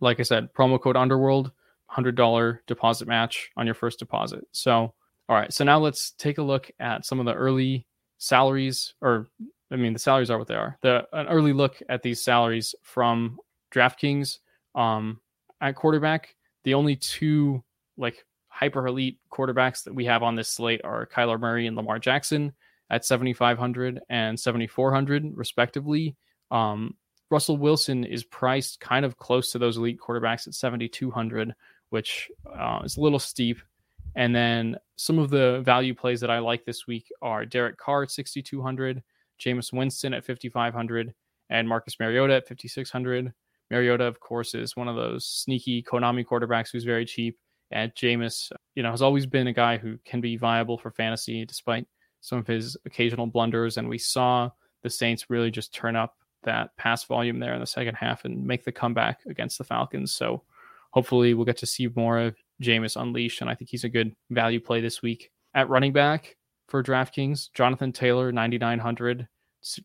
like 0.00 0.20
I 0.20 0.22
said, 0.22 0.52
promo 0.52 0.80
code 0.80 0.96
Underworld, 0.96 1.52
$100 1.90 2.58
deposit 2.66 3.08
match 3.08 3.50
on 3.56 3.66
your 3.66 3.74
first 3.74 3.98
deposit. 3.98 4.46
So, 4.52 4.94
all 5.28 5.36
right. 5.36 5.52
So 5.52 5.64
now 5.64 5.78
let's 5.78 6.12
take 6.12 6.38
a 6.38 6.42
look 6.42 6.70
at 6.78 7.06
some 7.06 7.20
of 7.20 7.26
the 7.26 7.34
early 7.34 7.86
salaries, 8.18 8.94
or 9.00 9.28
I 9.74 9.76
mean, 9.76 9.92
the 9.92 9.98
salaries 9.98 10.30
are 10.30 10.38
what 10.38 10.46
they 10.46 10.54
are. 10.54 10.78
The 10.82 11.04
an 11.12 11.26
early 11.26 11.52
look 11.52 11.82
at 11.88 12.02
these 12.02 12.22
salaries 12.22 12.76
from 12.82 13.40
DraftKings 13.72 14.38
um, 14.76 15.20
at 15.60 15.74
quarterback. 15.74 16.36
The 16.62 16.74
only 16.74 16.94
two 16.94 17.62
like 17.96 18.24
hyper 18.46 18.86
elite 18.86 19.18
quarterbacks 19.32 19.82
that 19.82 19.94
we 19.94 20.04
have 20.04 20.22
on 20.22 20.36
this 20.36 20.48
slate 20.48 20.80
are 20.84 21.06
Kyler 21.06 21.40
Murray 21.40 21.66
and 21.66 21.76
Lamar 21.76 21.98
Jackson 21.98 22.52
at 22.88 23.04
7,500 23.04 24.00
and 24.08 24.38
7,400 24.38 25.32
respectively. 25.34 26.14
Um, 26.52 26.94
Russell 27.30 27.56
Wilson 27.56 28.04
is 28.04 28.22
priced 28.22 28.78
kind 28.78 29.04
of 29.04 29.16
close 29.16 29.50
to 29.50 29.58
those 29.58 29.76
elite 29.76 29.98
quarterbacks 29.98 30.46
at 30.46 30.54
7,200, 30.54 31.52
which 31.90 32.30
uh, 32.56 32.80
is 32.84 32.96
a 32.96 33.00
little 33.00 33.18
steep. 33.18 33.58
And 34.14 34.32
then 34.32 34.76
some 34.94 35.18
of 35.18 35.30
the 35.30 35.62
value 35.64 35.94
plays 35.94 36.20
that 36.20 36.30
I 36.30 36.38
like 36.38 36.64
this 36.64 36.86
week 36.86 37.10
are 37.20 37.44
Derek 37.44 37.76
Carr 37.76 38.04
at 38.04 38.12
6,200, 38.12 39.02
Jameis 39.40 39.72
Winston 39.72 40.14
at 40.14 40.24
5,500, 40.24 41.14
and 41.50 41.68
Marcus 41.68 41.98
Mariota 42.00 42.34
at 42.34 42.48
5,600. 42.48 43.32
Mariota, 43.70 44.04
of 44.04 44.20
course, 44.20 44.54
is 44.54 44.76
one 44.76 44.88
of 44.88 44.96
those 44.96 45.26
sneaky 45.26 45.82
Konami 45.82 46.24
quarterbacks 46.24 46.70
who's 46.72 46.84
very 46.84 47.04
cheap. 47.04 47.38
And 47.70 47.94
Jameis, 47.94 48.52
you 48.74 48.82
know, 48.82 48.90
has 48.90 49.02
always 49.02 49.26
been 49.26 49.46
a 49.46 49.52
guy 49.52 49.78
who 49.78 49.98
can 50.04 50.20
be 50.20 50.36
viable 50.36 50.78
for 50.78 50.90
fantasy 50.90 51.44
despite 51.44 51.86
some 52.20 52.38
of 52.38 52.46
his 52.46 52.76
occasional 52.84 53.26
blunders. 53.26 53.76
And 53.76 53.88
we 53.88 53.98
saw 53.98 54.50
the 54.82 54.90
Saints 54.90 55.30
really 55.30 55.50
just 55.50 55.74
turn 55.74 55.96
up 55.96 56.14
that 56.44 56.76
pass 56.76 57.04
volume 57.04 57.40
there 57.40 57.54
in 57.54 57.60
the 57.60 57.66
second 57.66 57.94
half 57.94 58.24
and 58.24 58.46
make 58.46 58.64
the 58.64 58.72
comeback 58.72 59.20
against 59.26 59.58
the 59.58 59.64
Falcons. 59.64 60.12
So 60.12 60.42
hopefully 60.90 61.34
we'll 61.34 61.46
get 61.46 61.56
to 61.58 61.66
see 61.66 61.88
more 61.96 62.18
of 62.18 62.36
Jameis 62.62 63.00
unleashed, 63.00 63.40
and 63.40 63.50
I 63.50 63.54
think 63.54 63.70
he's 63.70 63.84
a 63.84 63.88
good 63.88 64.14
value 64.30 64.60
play 64.60 64.80
this 64.80 65.02
week. 65.02 65.30
At 65.54 65.68
running 65.68 65.92
back 65.92 66.36
for 66.68 66.82
DraftKings, 66.82 67.52
Jonathan 67.52 67.92
Taylor, 67.92 68.32
9,900. 68.32 69.28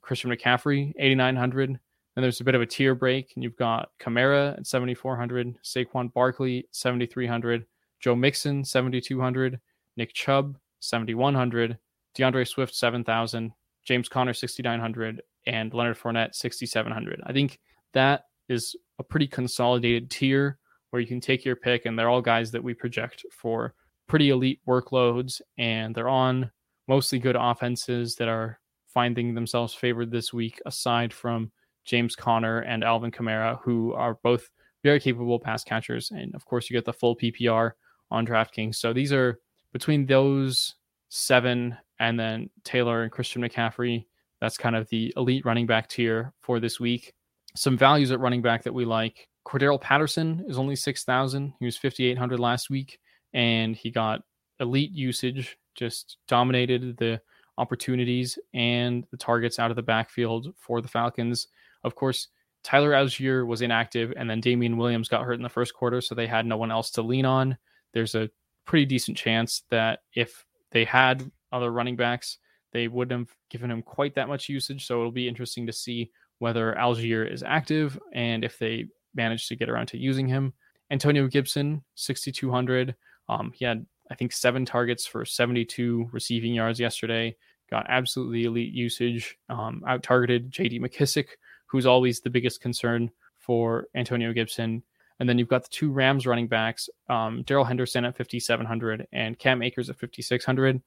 Christian 0.01 0.29
McCaffrey, 0.29 0.93
8,900. 0.99 1.69
And 1.69 1.79
there's 2.23 2.41
a 2.41 2.43
bit 2.43 2.55
of 2.55 2.61
a 2.61 2.65
tier 2.65 2.95
break, 2.95 3.31
and 3.35 3.43
you've 3.43 3.55
got 3.55 3.91
Kamara 3.99 4.57
at 4.57 4.67
7,400, 4.67 5.55
Saquon 5.63 6.11
Barkley, 6.13 6.67
7,300, 6.71 7.65
Joe 8.01 8.15
Mixon, 8.15 8.65
7,200, 8.65 9.59
Nick 9.95 10.13
Chubb, 10.13 10.57
7,100, 10.81 11.77
D'Andre 12.15 12.43
Swift, 12.43 12.75
7,000, 12.75 13.53
James 13.85 14.09
Conner, 14.09 14.33
6,900, 14.33 15.21
and 15.47 15.73
Leonard 15.73 15.97
Fournette 15.97 16.35
6700. 16.35 17.21
I 17.25 17.31
think 17.31 17.59
that 17.93 18.25
is 18.49 18.75
a 18.97 19.03
pretty 19.03 19.27
consolidated 19.27 20.09
tier 20.09 20.57
where 20.89 21.01
you 21.01 21.07
can 21.07 21.21
take 21.21 21.45
your 21.45 21.55
pick, 21.55 21.85
and 21.85 21.97
they're 21.97 22.09
all 22.09 22.21
guys 22.21 22.51
that 22.51 22.63
we 22.63 22.73
project 22.73 23.23
for 23.31 23.75
pretty 24.07 24.31
elite 24.31 24.59
workloads, 24.67 25.39
and 25.57 25.95
they're 25.95 26.09
on 26.09 26.51
mostly 26.89 27.19
good 27.19 27.37
offenses 27.39 28.15
that 28.15 28.27
are 28.27 28.59
finding 28.87 29.35
themselves 29.35 29.75
favored 29.75 30.09
this 30.09 30.33
week, 30.33 30.59
aside 30.65 31.13
from 31.13 31.51
James 31.85 32.15
Conner 32.15 32.61
and 32.61 32.83
Alvin 32.83 33.11
Kamara, 33.11 33.59
who 33.63 33.93
are 33.93 34.15
both 34.23 34.49
very 34.83 34.99
capable 34.99 35.39
pass 35.39 35.63
catchers. 35.63 36.09
And 36.09 36.33
of 36.33 36.45
course, 36.45 36.67
you 36.67 36.75
get 36.75 36.85
the 36.85 36.93
full 36.93 37.15
PPR 37.15 37.73
on 38.09 38.25
DraftKings. 38.25 38.75
So 38.75 38.91
these 38.91 39.13
are 39.13 39.39
between 39.71 40.07
those 40.07 40.75
seven 41.09 41.77
and 41.99 42.19
then 42.19 42.49
Taylor 42.63 43.03
and 43.03 43.11
Christian 43.11 43.43
McCaffrey. 43.43 44.07
That's 44.41 44.57
kind 44.57 44.75
of 44.75 44.89
the 44.89 45.13
elite 45.15 45.45
running 45.45 45.67
back 45.67 45.89
tier 45.89 46.33
for 46.41 46.59
this 46.59 46.79
week. 46.79 47.13
Some 47.55 47.77
values 47.77 48.11
at 48.11 48.19
running 48.19 48.41
back 48.41 48.63
that 48.63 48.73
we 48.73 48.85
like. 48.85 49.27
Cordarrelle 49.45 49.81
Patterson 49.81 50.43
is 50.47 50.57
only 50.57 50.75
6,000. 50.75 51.53
He 51.59 51.65
was 51.65 51.77
5,800 51.77 52.39
last 52.39 52.69
week, 52.69 52.99
and 53.33 53.75
he 53.75 53.91
got 53.91 54.21
elite 54.59 54.91
usage, 54.91 55.57
just 55.75 56.17
dominated 56.27 56.97
the 56.97 57.21
opportunities 57.57 58.39
and 58.53 59.05
the 59.11 59.17
targets 59.17 59.59
out 59.59 59.69
of 59.69 59.75
the 59.75 59.83
backfield 59.83 60.53
for 60.57 60.81
the 60.81 60.87
Falcons. 60.87 61.47
Of 61.83 61.95
course, 61.95 62.27
Tyler 62.63 62.91
Allgeier 62.91 63.45
was 63.45 63.61
inactive, 63.61 64.13
and 64.17 64.29
then 64.29 64.41
Damien 64.41 64.77
Williams 64.77 65.07
got 65.07 65.23
hurt 65.23 65.33
in 65.33 65.43
the 65.43 65.49
first 65.49 65.73
quarter, 65.73 66.01
so 66.01 66.13
they 66.13 66.27
had 66.27 66.45
no 66.45 66.57
one 66.57 66.71
else 66.71 66.91
to 66.91 67.01
lean 67.01 67.25
on. 67.25 67.57
There's 67.93 68.15
a 68.15 68.29
pretty 68.65 68.85
decent 68.85 69.17
chance 69.17 69.63
that 69.69 69.99
if 70.13 70.45
they 70.71 70.85
had 70.85 71.31
other 71.51 71.71
running 71.71 71.95
backs, 71.95 72.37
they 72.71 72.87
wouldn't 72.87 73.27
have 73.27 73.35
given 73.49 73.71
him 73.71 73.81
quite 73.81 74.15
that 74.15 74.27
much 74.27 74.49
usage. 74.49 74.85
So 74.85 74.99
it'll 74.99 75.11
be 75.11 75.27
interesting 75.27 75.65
to 75.67 75.73
see 75.73 76.11
whether 76.39 76.75
Allgeier 76.77 77.31
is 77.31 77.43
active 77.43 77.99
and 78.13 78.43
if 78.43 78.59
they 78.59 78.85
manage 79.15 79.47
to 79.47 79.55
get 79.55 79.69
around 79.69 79.87
to 79.87 79.97
using 79.97 80.27
him. 80.27 80.53
Antonio 80.91 81.27
Gibson, 81.27 81.83
6,200. 81.95 82.95
Um, 83.27 83.51
he 83.53 83.65
had, 83.65 83.85
I 84.09 84.15
think, 84.15 84.31
seven 84.31 84.65
targets 84.65 85.05
for 85.05 85.25
72 85.25 86.09
receiving 86.11 86.53
yards 86.53 86.79
yesterday. 86.79 87.35
Got 87.69 87.85
absolutely 87.89 88.45
elite 88.45 88.73
usage. 88.73 89.37
Um, 89.49 89.83
out 89.87 90.03
targeted 90.03 90.51
JD 90.51 90.81
McKissic, 90.81 91.27
who's 91.67 91.85
always 91.85 92.19
the 92.19 92.29
biggest 92.29 92.61
concern 92.61 93.11
for 93.37 93.87
Antonio 93.95 94.33
Gibson. 94.33 94.83
And 95.19 95.27
then 95.27 95.37
you've 95.37 95.49
got 95.49 95.63
the 95.63 95.69
two 95.69 95.91
Rams 95.91 96.25
running 96.25 96.47
backs, 96.47 96.89
um, 97.09 97.43
Darrell 97.43 97.65
Henderson 97.65 98.05
at 98.05 98.15
5,700 98.17 99.07
and 99.11 99.37
Cam 99.37 99.61
Akers 99.61 99.89
at 99.89 99.99
5,600. 99.99 100.81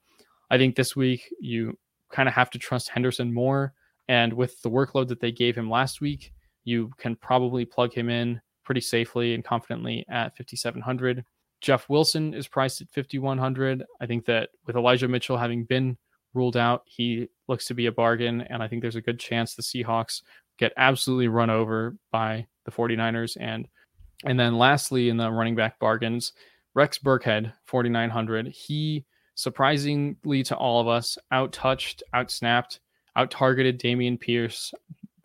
I 0.50 0.58
think 0.58 0.74
this 0.74 0.96
week 0.96 1.32
you 1.40 1.78
kind 2.10 2.28
of 2.28 2.34
have 2.34 2.50
to 2.50 2.58
trust 2.58 2.88
Henderson 2.88 3.32
more. 3.32 3.74
And 4.08 4.32
with 4.32 4.60
the 4.62 4.70
workload 4.70 5.08
that 5.08 5.20
they 5.20 5.32
gave 5.32 5.56
him 5.56 5.70
last 5.70 6.00
week, 6.00 6.32
you 6.64 6.90
can 6.98 7.16
probably 7.16 7.64
plug 7.64 7.92
him 7.92 8.08
in 8.08 8.40
pretty 8.64 8.80
safely 8.80 9.34
and 9.34 9.44
confidently 9.44 10.04
at 10.08 10.36
5,700. 10.36 11.24
Jeff 11.62 11.88
Wilson 11.88 12.34
is 12.34 12.48
priced 12.48 12.80
at 12.80 12.90
5,100. 12.90 13.84
I 14.00 14.06
think 14.06 14.26
that 14.26 14.50
with 14.66 14.76
Elijah 14.76 15.08
Mitchell 15.08 15.38
having 15.38 15.64
been 15.64 15.96
ruled 16.34 16.56
out, 16.56 16.82
he 16.86 17.28
looks 17.48 17.66
to 17.66 17.74
be 17.74 17.86
a 17.86 17.92
bargain. 17.92 18.42
And 18.42 18.62
I 18.62 18.68
think 18.68 18.82
there's 18.82 18.96
a 18.96 19.00
good 19.00 19.20
chance 19.20 19.54
the 19.54 19.62
Seahawks 19.62 20.22
get 20.58 20.72
absolutely 20.76 21.28
run 21.28 21.50
over 21.50 21.96
by 22.10 22.46
the 22.64 22.72
49ers. 22.72 23.36
And 23.40 23.68
and 24.24 24.38
then 24.38 24.56
lastly, 24.56 25.08
in 25.08 25.16
the 25.16 25.30
running 25.30 25.56
back 25.56 25.78
bargains, 25.78 26.32
Rex 26.74 26.98
Burkhead, 26.98 27.52
4,900. 27.66 28.48
He 28.48 29.04
surprisingly 29.34 30.42
to 30.44 30.56
all 30.56 30.80
of 30.80 30.88
us, 30.88 31.18
out 31.30 31.52
touched, 31.52 32.02
out 32.12 32.30
snapped, 32.30 32.80
out 33.16 33.30
targeted 33.30 33.80
Dameon 33.80 34.20
Pierce. 34.20 34.72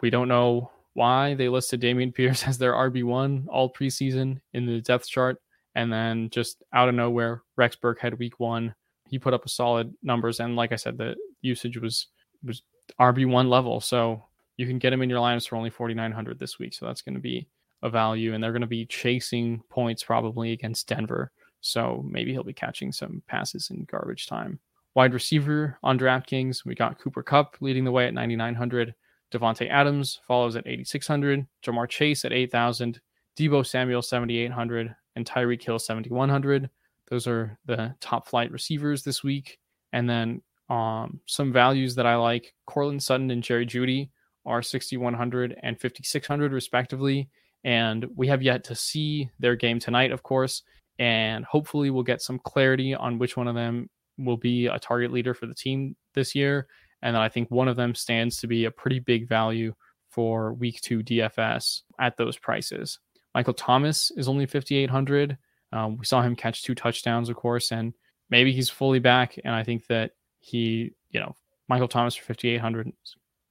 We 0.01 0.09
don't 0.09 0.27
know 0.27 0.71
why 0.93 1.35
they 1.35 1.49
listed 1.49 1.81
Dameon 1.81 2.13
Pierce 2.13 2.43
as 2.47 2.57
their 2.57 2.73
RB1 2.73 3.45
all 3.49 3.71
preseason 3.71 4.39
in 4.53 4.65
the 4.65 4.81
depth 4.81 5.07
chart. 5.07 5.39
And 5.77 5.93
then 5.93 6.31
just 6.31 6.63
out 6.73 6.89
of 6.89 6.95
nowhere, 6.95 7.43
Rex 7.55 7.75
Burkhead 7.75 8.17
week 8.17 8.39
one, 8.39 8.73
he 9.07 9.19
put 9.19 9.35
up 9.35 9.45
a 9.45 9.49
solid 9.49 9.93
numbers. 10.01 10.39
And 10.39 10.55
like 10.55 10.71
I 10.71 10.75
said, 10.75 10.97
the 10.97 11.15
usage 11.41 11.77
was 11.77 12.07
was 12.43 12.63
RB1 12.99 13.47
level. 13.47 13.79
So 13.79 14.23
you 14.57 14.65
can 14.65 14.79
get 14.79 14.91
him 14.91 15.03
in 15.03 15.09
your 15.09 15.21
lineups 15.21 15.47
for 15.47 15.55
only 15.55 15.69
4,900 15.69 16.39
this 16.39 16.57
week. 16.57 16.73
So 16.73 16.87
that's 16.87 17.03
going 17.03 17.13
to 17.13 17.21
be 17.21 17.47
a 17.83 17.91
value. 17.91 18.33
And 18.33 18.43
they're 18.43 18.51
going 18.51 18.61
to 18.61 18.67
be 18.67 18.87
chasing 18.87 19.61
points 19.69 20.03
probably 20.03 20.51
against 20.51 20.87
Denver. 20.87 21.31
So 21.61 22.03
maybe 22.09 22.31
he'll 22.31 22.43
be 22.43 22.53
catching 22.53 22.91
some 22.91 23.21
passes 23.27 23.69
in 23.69 23.85
garbage 23.85 24.25
time. 24.25 24.57
Wide 24.95 25.13
receiver 25.13 25.77
on 25.83 25.99
DraftKings, 25.99 26.65
we 26.65 26.73
got 26.73 26.97
Cooper 26.97 27.21
Kupp 27.21 27.55
leading 27.59 27.83
the 27.83 27.91
way 27.91 28.07
at 28.07 28.15
9,900. 28.15 28.95
Davante 29.31 29.69
Adams 29.69 30.21
follows 30.27 30.55
at 30.55 30.65
8,600. 30.65 31.45
Ja'Marr 31.63 31.87
Chase 31.87 32.25
at 32.25 32.33
8,000. 32.33 32.99
Deebo 33.37 33.63
Samuel 33.63 34.01
7,800 34.01 34.95
and 35.17 35.25
Tyreek 35.25 35.61
Hill 35.61 35.79
7,100. 35.79 36.69
Those 37.09 37.27
are 37.27 37.57
the 37.65 37.93
top 37.99 38.29
flight 38.29 38.51
receivers 38.51 39.03
this 39.03 39.23
week. 39.23 39.59
And 39.91 40.09
then 40.09 40.41
um, 40.69 41.19
some 41.25 41.51
values 41.51 41.95
that 41.95 42.05
I 42.05 42.15
like: 42.15 42.53
Courtland 42.65 43.03
Sutton 43.03 43.31
and 43.31 43.43
Jerry 43.43 43.65
Jeudy 43.65 44.09
are 44.45 44.61
6,100 44.61 45.59
and 45.61 45.79
5,600 45.79 46.53
respectively. 46.53 47.29
And 47.65 48.05
we 48.15 48.27
have 48.27 48.41
yet 48.41 48.63
to 48.65 48.75
see 48.75 49.29
their 49.39 49.57
game 49.57 49.79
tonight, 49.79 50.13
of 50.13 50.23
course 50.23 50.63
and 50.99 51.45
hopefully 51.45 51.89
we'll 51.89 52.03
get 52.03 52.21
some 52.21 52.39
clarity 52.39 52.95
on 52.95 53.19
which 53.19 53.37
one 53.37 53.47
of 53.47 53.55
them 53.55 53.89
will 54.17 54.37
be 54.37 54.67
a 54.67 54.79
target 54.79 55.11
leader 55.11 55.33
for 55.33 55.45
the 55.45 55.53
team 55.53 55.95
this 56.13 56.33
year. 56.33 56.67
And 57.01 57.15
I 57.15 57.29
think 57.29 57.51
one 57.51 57.67
of 57.67 57.75
them 57.75 57.93
stands 57.93 58.37
to 58.37 58.47
be 58.47 58.65
a 58.65 58.71
pretty 58.71 58.99
big 58.99 59.27
value 59.27 59.75
for 60.09 60.53
week 60.53 60.81
two 60.81 61.03
DFS 61.03 61.81
at 61.99 62.17
those 62.17 62.37
prices. 62.37 62.99
Michael 63.33 63.53
Thomas 63.53 64.11
is 64.15 64.27
only 64.27 64.45
5,800. 64.45 65.37
Um, 65.71 65.97
we 65.97 66.05
saw 66.05 66.21
him 66.21 66.35
catch 66.35 66.63
two 66.63 66.75
touchdowns, 66.75 67.29
of 67.29 67.35
course, 67.35 67.71
and 67.71 67.93
maybe 68.29 68.51
he's 68.51 68.69
fully 68.69 68.99
back. 68.99 69.37
And 69.43 69.53
I 69.53 69.63
think 69.63 69.87
that 69.87 70.11
he, 70.39 70.91
you 71.11 71.19
know, 71.19 71.35
Michael 71.67 71.87
Thomas 71.87 72.15
for 72.15 72.25
5,800 72.25 72.91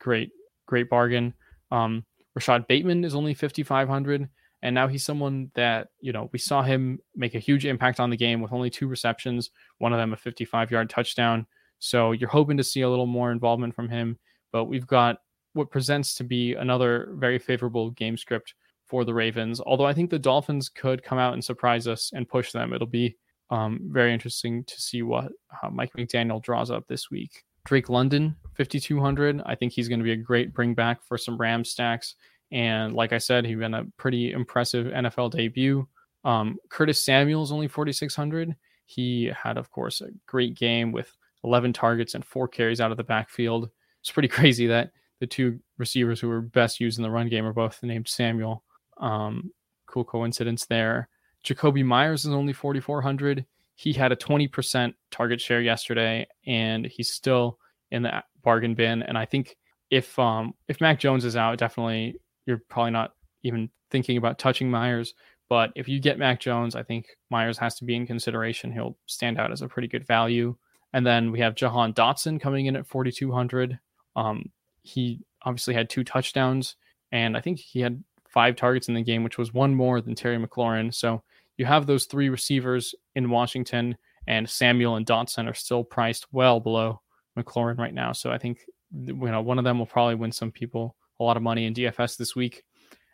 great, 0.01 0.31
great 0.67 0.89
bargain. 0.89 1.35
Um, 1.71 2.05
Rashod 2.35 2.67
Bateman 2.67 3.05
is 3.05 3.15
only 3.15 3.35
5,500. 3.35 4.29
And 4.63 4.75
now 4.75 4.89
he's 4.89 5.05
someone 5.05 5.51
that, 5.55 5.89
you 6.01 6.13
know, 6.13 6.31
we 6.33 6.39
saw 6.39 6.63
him 6.63 6.99
make 7.15 7.35
a 7.35 7.39
huge 7.41 7.67
impact 7.67 8.01
on 8.01 8.11
the 8.11 8.17
game 8.17 8.41
with 8.41 8.53
only 8.53 8.71
two 8.71 8.89
receptions, 8.89 9.51
one 9.79 9.93
of 9.93 9.99
them 9.99 10.13
a 10.13 10.17
55 10.17 10.71
yard 10.71 10.91
touchdown. 10.91 11.47
So 11.79 12.13
you're 12.13 12.31
hoping 12.31 12.57
to 12.57 12.65
see 12.65 12.81
a 12.81 12.89
little 12.89 13.07
more 13.07 13.31
involvement 13.31 13.75
from 13.75 13.89
him. 13.89 14.19
But 14.53 14.65
we've 14.65 14.87
got 14.87 15.19
what 15.53 15.71
presents 15.71 16.15
to 16.15 16.25
be 16.25 16.55
another 16.55 17.13
very 17.15 17.39
favorable 17.39 17.91
game 17.91 18.17
script 18.17 18.55
for 18.87 19.05
the 19.05 19.15
Ravens. 19.15 19.61
Although 19.61 19.87
I 19.87 19.93
think 19.93 20.11
the 20.11 20.19
Dolphins 20.19 20.69
could 20.69 21.03
come 21.03 21.19
out 21.19 21.35
and 21.35 21.45
surprise 21.45 21.87
us 21.87 22.11
and 22.15 22.29
push 22.29 22.53
them. 22.53 22.73
It'll 22.73 22.87
be 22.87 23.17
um, 23.51 23.81
very 23.85 24.13
interesting 24.13 24.65
to 24.65 24.81
see 24.81 25.03
what 25.03 25.33
uh, 25.63 25.71
Mike 25.71 25.93
McDaniel 25.97 26.43
draws 26.43 26.71
up 26.71 26.87
this 26.87 27.11
week. 27.11 27.45
Drake 27.65 27.89
London, 27.89 28.37
5,200. 28.57 29.43
I 29.45 29.55
think 29.55 29.73
he's 29.73 29.89
going 29.89 29.99
to 29.99 30.05
be 30.05 30.13
a 30.13 30.17
great 30.17 30.55
bring 30.55 30.75
back 30.75 31.03
for 31.03 31.19
some 31.19 31.37
Ram 31.37 31.65
stacks. 31.65 32.15
And 32.53 32.95
like 32.95 33.13
I 33.13 33.19
said, 33.19 33.45
he 33.45 33.53
had 33.53 33.75
a 33.75 33.87
pretty 33.97 34.33
impressive 34.33 34.87
NFL 34.87 35.33
debut. 35.33 35.87
Um, 36.25 36.59
Curtis 36.69 37.05
Samuel 37.05 37.43
is 37.43 37.53
only 37.53 37.69
4,600. 37.69 38.55
He 38.87 39.33
had, 39.37 39.59
of 39.59 39.71
course, 39.71 40.01
a 40.01 40.11
great 40.27 40.55
game 40.55 40.93
with 40.93 41.13
11 41.43 41.73
targets 41.73 42.15
and 42.15 42.25
four 42.25 42.47
carries 42.47 42.81
out 42.81 42.93
of 42.93 42.97
the 42.97 43.05
backfield. 43.05 43.71
It's 44.01 44.13
pretty 44.13 44.29
crazy 44.37 44.69
that 44.69 44.93
the 45.21 45.27
two 45.27 45.59
receivers 45.79 46.21
who 46.21 46.29
were 46.29 46.41
best 46.41 46.81
used 46.81 46.99
in 46.99 47.03
the 47.03 47.11
run 47.11 47.29
game 47.29 47.45
are 47.45 47.53
both 47.53 47.83
named 47.83 48.09
Samuel. 48.09 48.63
Um, 48.99 49.53
cool 49.87 50.05
coincidence 50.05 50.67
there. 50.67 51.09
Jakobi 51.45 51.85
Meyers 51.85 52.25
is 52.25 52.33
only 52.33 52.53
4,400. 52.53 53.45
He 53.77 53.93
had 53.93 54.11
a 54.11 54.17
20% 54.17 54.95
target 55.11 55.41
share 55.41 55.61
yesterday, 55.61 56.27
and 56.47 56.87
he's 56.87 57.13
still 57.13 57.59
in 57.91 58.03
the 58.03 58.23
bargain 58.43 58.75
bin. 58.75 59.03
And 59.03 59.17
I 59.17 59.25
think 59.25 59.57
if 59.91 60.19
um, 60.19 60.55
if 60.69 60.81
Mac 60.81 60.99
Jones 60.99 61.25
is 61.25 61.37
out, 61.37 61.59
definitely 61.59 62.17
you're 62.47 62.63
probably 62.69 62.93
not 62.93 63.13
even 63.43 63.71
thinking 63.91 64.17
about 64.17 64.39
touching 64.39 64.71
Meyers. 64.71 65.15
But 65.49 65.71
if 65.77 65.89
you 65.89 66.01
get 66.01 66.19
Mac 66.19 66.41
Jones, 66.41 66.75
I 66.75 66.83
think 66.83 67.07
Meyers 67.31 67.59
has 67.59 67.77
to 67.77 67.85
be 67.85 67.95
in 67.95 68.07
consideration. 68.07 68.73
He'll 68.73 68.97
stand 69.07 69.39
out 69.39 69.53
as 69.53 69.63
a 69.63 69.69
pretty 69.69 69.89
good 69.89 70.07
value. 70.07 70.57
And 70.93 71.07
then 71.07 71.31
we 71.31 71.41
have 71.41 71.55
Jahan 71.55 71.93
Dotson 71.93 72.41
coming 72.41 72.67
in 72.67 72.75
at 72.77 72.87
4,200. 72.87 73.79
Um, 74.17 74.51
he 74.83 75.21
obviously 75.43 75.75
had 75.75 75.91
two 75.91 76.05
touchdowns, 76.05 76.77
and 77.13 77.37
I 77.37 77.41
think 77.41 77.59
he 77.59 77.81
had 77.81 78.03
five 78.37 78.55
targets 78.55 78.89
in 78.89 78.95
the 78.95 79.03
game, 79.03 79.25
which 79.25 79.39
was 79.39 79.55
one 79.55 79.75
more 79.75 80.03
than 80.03 80.15
Terry 80.15 80.37
McLaurin. 80.37 80.93
So 80.93 81.23
you 81.57 81.65
have 81.65 81.87
those 81.87 82.05
three 82.05 82.29
receivers 82.29 82.95
in 83.15 83.31
Washington, 83.31 83.97
and 84.27 84.47
Samuel 84.47 84.97
and 84.97 85.07
Dotson 85.07 85.51
are 85.51 85.55
still 85.55 85.83
priced 85.83 86.27
well 86.33 86.61
below 86.61 87.01
McLaurin 87.39 87.79
right 87.79 87.95
now. 87.95 88.13
So 88.13 88.31
I 88.31 88.37
think 88.37 88.61
you 88.93 89.15
know 89.15 89.41
one 89.41 89.57
of 89.57 89.65
them 89.65 89.79
will 89.79 89.87
probably 89.87 90.17
win 90.17 90.33
some 90.33 90.53
people 90.53 90.97
a 91.19 91.25
lot 91.25 91.39
of 91.39 91.43
money 91.43 91.65
in 91.65 91.73
DFS 91.73 92.19
this 92.19 92.37
week. 92.37 92.63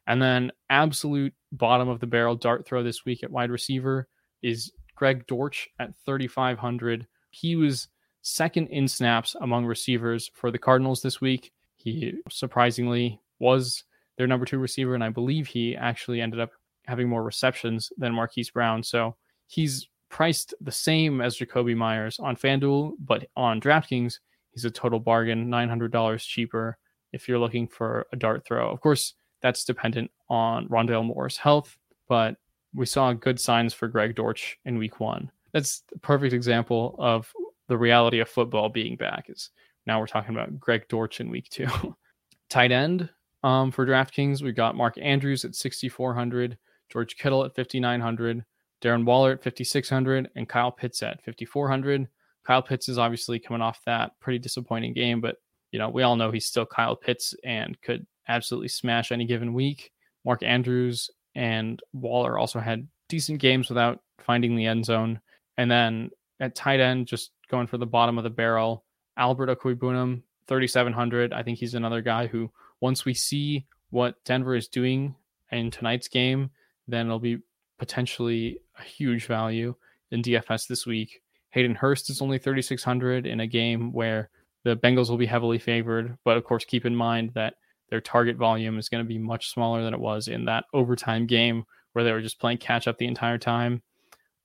And 0.08 0.20
then 0.20 0.50
absolute 0.70 1.32
bottom 1.52 1.88
of 1.88 2.00
the 2.00 2.08
barrel 2.08 2.34
dart 2.34 2.66
throw 2.66 2.82
this 2.82 3.04
week 3.04 3.22
at 3.22 3.30
wide 3.30 3.52
receiver 3.52 4.08
is 4.42 4.72
Greg 4.96 5.24
Dortch 5.28 5.68
at 5.78 5.94
3,500. 6.04 7.06
He 7.30 7.54
was 7.54 7.86
second 8.22 8.66
in 8.70 8.88
snaps 8.88 9.36
among 9.40 9.66
receivers 9.66 10.32
for 10.34 10.50
the 10.50 10.58
Cardinals 10.58 11.00
this 11.00 11.20
week. 11.20 11.52
He 11.76 12.14
surprisingly 12.28 13.20
was 13.38 13.84
their 14.22 14.28
number 14.28 14.46
two 14.46 14.60
receiver, 14.60 14.94
and 14.94 15.02
I 15.02 15.08
believe 15.08 15.48
he 15.48 15.74
actually 15.74 16.20
ended 16.20 16.38
up 16.38 16.52
having 16.86 17.08
more 17.08 17.24
receptions 17.24 17.92
than 17.98 18.14
Marquise 18.14 18.50
Brown. 18.50 18.80
So 18.80 19.16
he's 19.48 19.88
priced 20.10 20.54
the 20.60 20.70
same 20.70 21.20
as 21.20 21.36
Jakobi 21.36 21.76
Meyers 21.76 22.20
on 22.20 22.36
FanDuel, 22.36 22.92
but 23.00 23.26
on 23.34 23.60
DraftKings, 23.60 24.20
he's 24.52 24.64
a 24.64 24.70
total 24.70 25.00
bargain, 25.00 25.48
$900 25.48 26.20
cheaper 26.24 26.78
if 27.12 27.26
you're 27.26 27.40
looking 27.40 27.66
for 27.66 28.06
a 28.12 28.16
dart 28.16 28.44
throw. 28.46 28.70
Of 28.70 28.80
course, 28.80 29.14
that's 29.40 29.64
dependent 29.64 30.12
on 30.30 30.68
Rondale 30.68 31.04
Moore's 31.04 31.36
health, 31.36 31.76
but 32.08 32.36
we 32.72 32.86
saw 32.86 33.12
good 33.12 33.40
signs 33.40 33.74
for 33.74 33.88
Greg 33.88 34.14
Dortch 34.14 34.56
in 34.64 34.78
week 34.78 35.00
one. 35.00 35.32
That's 35.52 35.82
a 35.92 35.98
perfect 35.98 36.32
example 36.32 36.94
of 37.00 37.32
the 37.66 37.76
reality 37.76 38.20
of 38.20 38.28
football 38.28 38.68
being 38.68 38.94
back 38.94 39.24
is 39.28 39.50
now 39.84 39.98
we're 39.98 40.06
talking 40.06 40.32
about 40.32 40.60
Greg 40.60 40.86
Dortch 40.88 41.20
in 41.20 41.28
week 41.28 41.48
two. 41.50 41.66
Tight 42.48 42.70
end 42.70 43.10
um, 43.42 43.70
for 43.70 43.86
DraftKings, 43.86 44.42
We've 44.42 44.54
got 44.54 44.76
Mark 44.76 44.96
Andrews 45.00 45.44
at 45.44 45.54
6,400, 45.54 46.56
George 46.90 47.16
Kittle 47.16 47.44
at 47.44 47.54
5,900, 47.54 48.44
Darren 48.80 49.04
Waller 49.04 49.32
at 49.32 49.42
5,600, 49.42 50.30
and 50.36 50.48
Kyle 50.48 50.72
Pitts 50.72 51.02
at 51.02 51.24
5,400. 51.24 52.08
Kyle 52.44 52.62
Pitts 52.62 52.88
is 52.88 52.98
obviously 52.98 53.38
coming 53.38 53.62
off 53.62 53.80
that 53.86 54.12
pretty 54.20 54.38
disappointing 54.38 54.92
game, 54.92 55.20
but 55.20 55.36
you 55.70 55.78
know 55.78 55.88
we 55.88 56.02
all 56.02 56.16
know 56.16 56.30
he's 56.30 56.46
still 56.46 56.66
Kyle 56.66 56.96
Pitts 56.96 57.34
and 57.44 57.80
could 57.82 58.06
absolutely 58.28 58.68
smash 58.68 59.12
any 59.12 59.24
given 59.24 59.54
week. 59.54 59.92
Mark 60.24 60.42
Andrews 60.42 61.10
and 61.34 61.80
Waller 61.92 62.38
also 62.38 62.60
had 62.60 62.86
decent 63.08 63.40
games 63.40 63.68
without 63.68 64.00
finding 64.18 64.56
the 64.56 64.66
end 64.66 64.84
zone. 64.84 65.20
And 65.56 65.70
then 65.70 66.10
at 66.40 66.54
tight 66.54 66.80
end, 66.80 67.06
just 67.06 67.30
going 67.50 67.66
for 67.66 67.78
the 67.78 67.86
bottom 67.86 68.18
of 68.18 68.24
the 68.24 68.30
barrel, 68.30 68.84
Albert 69.16 69.48
Okwuegbunam, 69.50 70.22
3,700. 70.48 71.32
I 71.32 71.42
think 71.42 71.58
he's 71.58 71.74
another 71.74 72.00
guy 72.00 72.26
who, 72.26 72.50
once 72.82 73.04
we 73.04 73.14
see 73.14 73.64
what 73.90 74.16
Denver 74.24 74.56
is 74.56 74.66
doing 74.68 75.14
in 75.52 75.70
tonight's 75.70 76.08
game, 76.08 76.50
then 76.88 77.06
it'll 77.06 77.20
be 77.20 77.38
potentially 77.78 78.58
a 78.78 78.82
huge 78.82 79.26
value 79.26 79.74
in 80.10 80.20
DFS 80.20 80.66
this 80.66 80.84
week. 80.84 81.22
Hayden 81.50 81.76
Hurst 81.76 82.10
is 82.10 82.20
only 82.20 82.38
3,600 82.38 83.24
in 83.24 83.40
a 83.40 83.46
game 83.46 83.92
where 83.92 84.30
the 84.64 84.76
Bengals 84.76 85.08
will 85.08 85.16
be 85.16 85.26
heavily 85.26 85.58
favored. 85.58 86.18
But 86.24 86.36
of 86.36 86.44
course, 86.44 86.64
keep 86.64 86.84
in 86.84 86.96
mind 86.96 87.30
that 87.34 87.54
their 87.88 88.00
target 88.00 88.36
volume 88.36 88.78
is 88.78 88.88
going 88.88 89.04
to 89.04 89.08
be 89.08 89.18
much 89.18 89.50
smaller 89.50 89.84
than 89.84 89.94
it 89.94 90.00
was 90.00 90.26
in 90.26 90.44
that 90.46 90.64
overtime 90.74 91.26
game 91.26 91.64
where 91.92 92.04
they 92.04 92.12
were 92.12 92.22
just 92.22 92.40
playing 92.40 92.58
catch 92.58 92.88
up 92.88 92.98
the 92.98 93.06
entire 93.06 93.38
time. 93.38 93.82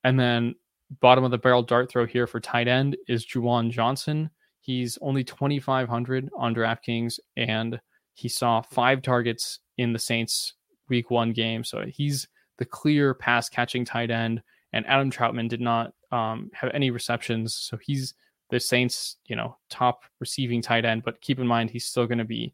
And 0.04 0.20
then 0.20 0.56
bottom 1.02 1.24
of 1.24 1.32
the 1.32 1.38
barrel 1.40 1.64
dart 1.64 1.90
throw 1.90 2.06
here 2.06 2.28
for 2.28 2.40
tight 2.40 2.68
end 2.68 2.98
is 3.08 3.26
Juwan 3.26 3.72
Johnson. 3.72 4.30
He's 4.60 4.98
only 5.02 5.24
2,500 5.24 6.30
on 6.38 6.54
DraftKings, 6.54 7.20
and 7.38 7.80
he 8.18 8.30
saw 8.30 8.62
five 8.62 9.02
targets 9.04 9.60
in 9.78 9.94
the 9.94 10.00
Saints 10.00 10.54
week 10.90 11.12
one 11.12 11.34
game. 11.34 11.64
So 11.64 11.84
he's 11.88 12.28
the 12.58 12.66
clear 12.66 13.14
pass 13.14 13.48
catching 13.48 13.86
tight 13.86 14.10
end. 14.10 14.42
And 14.74 14.88
Adam 14.88 15.12
Trautman 15.12 15.50
did 15.50 15.62
not 15.62 15.94
um, 16.12 16.50
have 16.54 16.72
any 16.74 16.90
receptions. 16.90 17.56
So 17.56 17.78
he's 17.78 18.16
the 18.50 18.60
Saints, 18.60 19.18
you 19.28 19.36
know, 19.36 19.58
top 19.70 20.02
receiving 20.20 20.62
tight 20.62 20.84
end. 20.84 21.04
But 21.04 21.22
keep 21.22 21.40
in 21.40 21.48
mind, 21.48 21.70
he's 21.70 21.86
still 21.86 22.08
going 22.08 22.18
to 22.18 22.26
be 22.26 22.54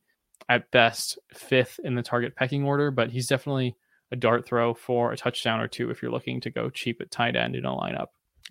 at 0.50 0.70
best 0.72 1.18
fifth 1.34 1.80
in 1.84 1.96
the 1.96 2.04
target 2.04 2.36
pecking 2.36 2.66
order, 2.66 2.92
but 2.92 3.10
he's 3.10 3.28
definitely 3.28 3.78
a 4.12 4.16
dart 4.18 4.46
throw 4.46 4.74
for 4.74 5.14
a 5.14 5.18
touchdown 5.18 5.62
or 5.62 5.68
two 5.68 5.90
if 5.90 6.02
you're 6.02 6.12
looking 6.12 6.42
to 6.42 6.50
go 6.50 6.70
cheap 6.70 7.00
at 7.00 7.10
tight 7.10 7.36
end 7.36 7.56
in 7.56 7.66
a 7.66 7.72
lineup. 7.72 8.08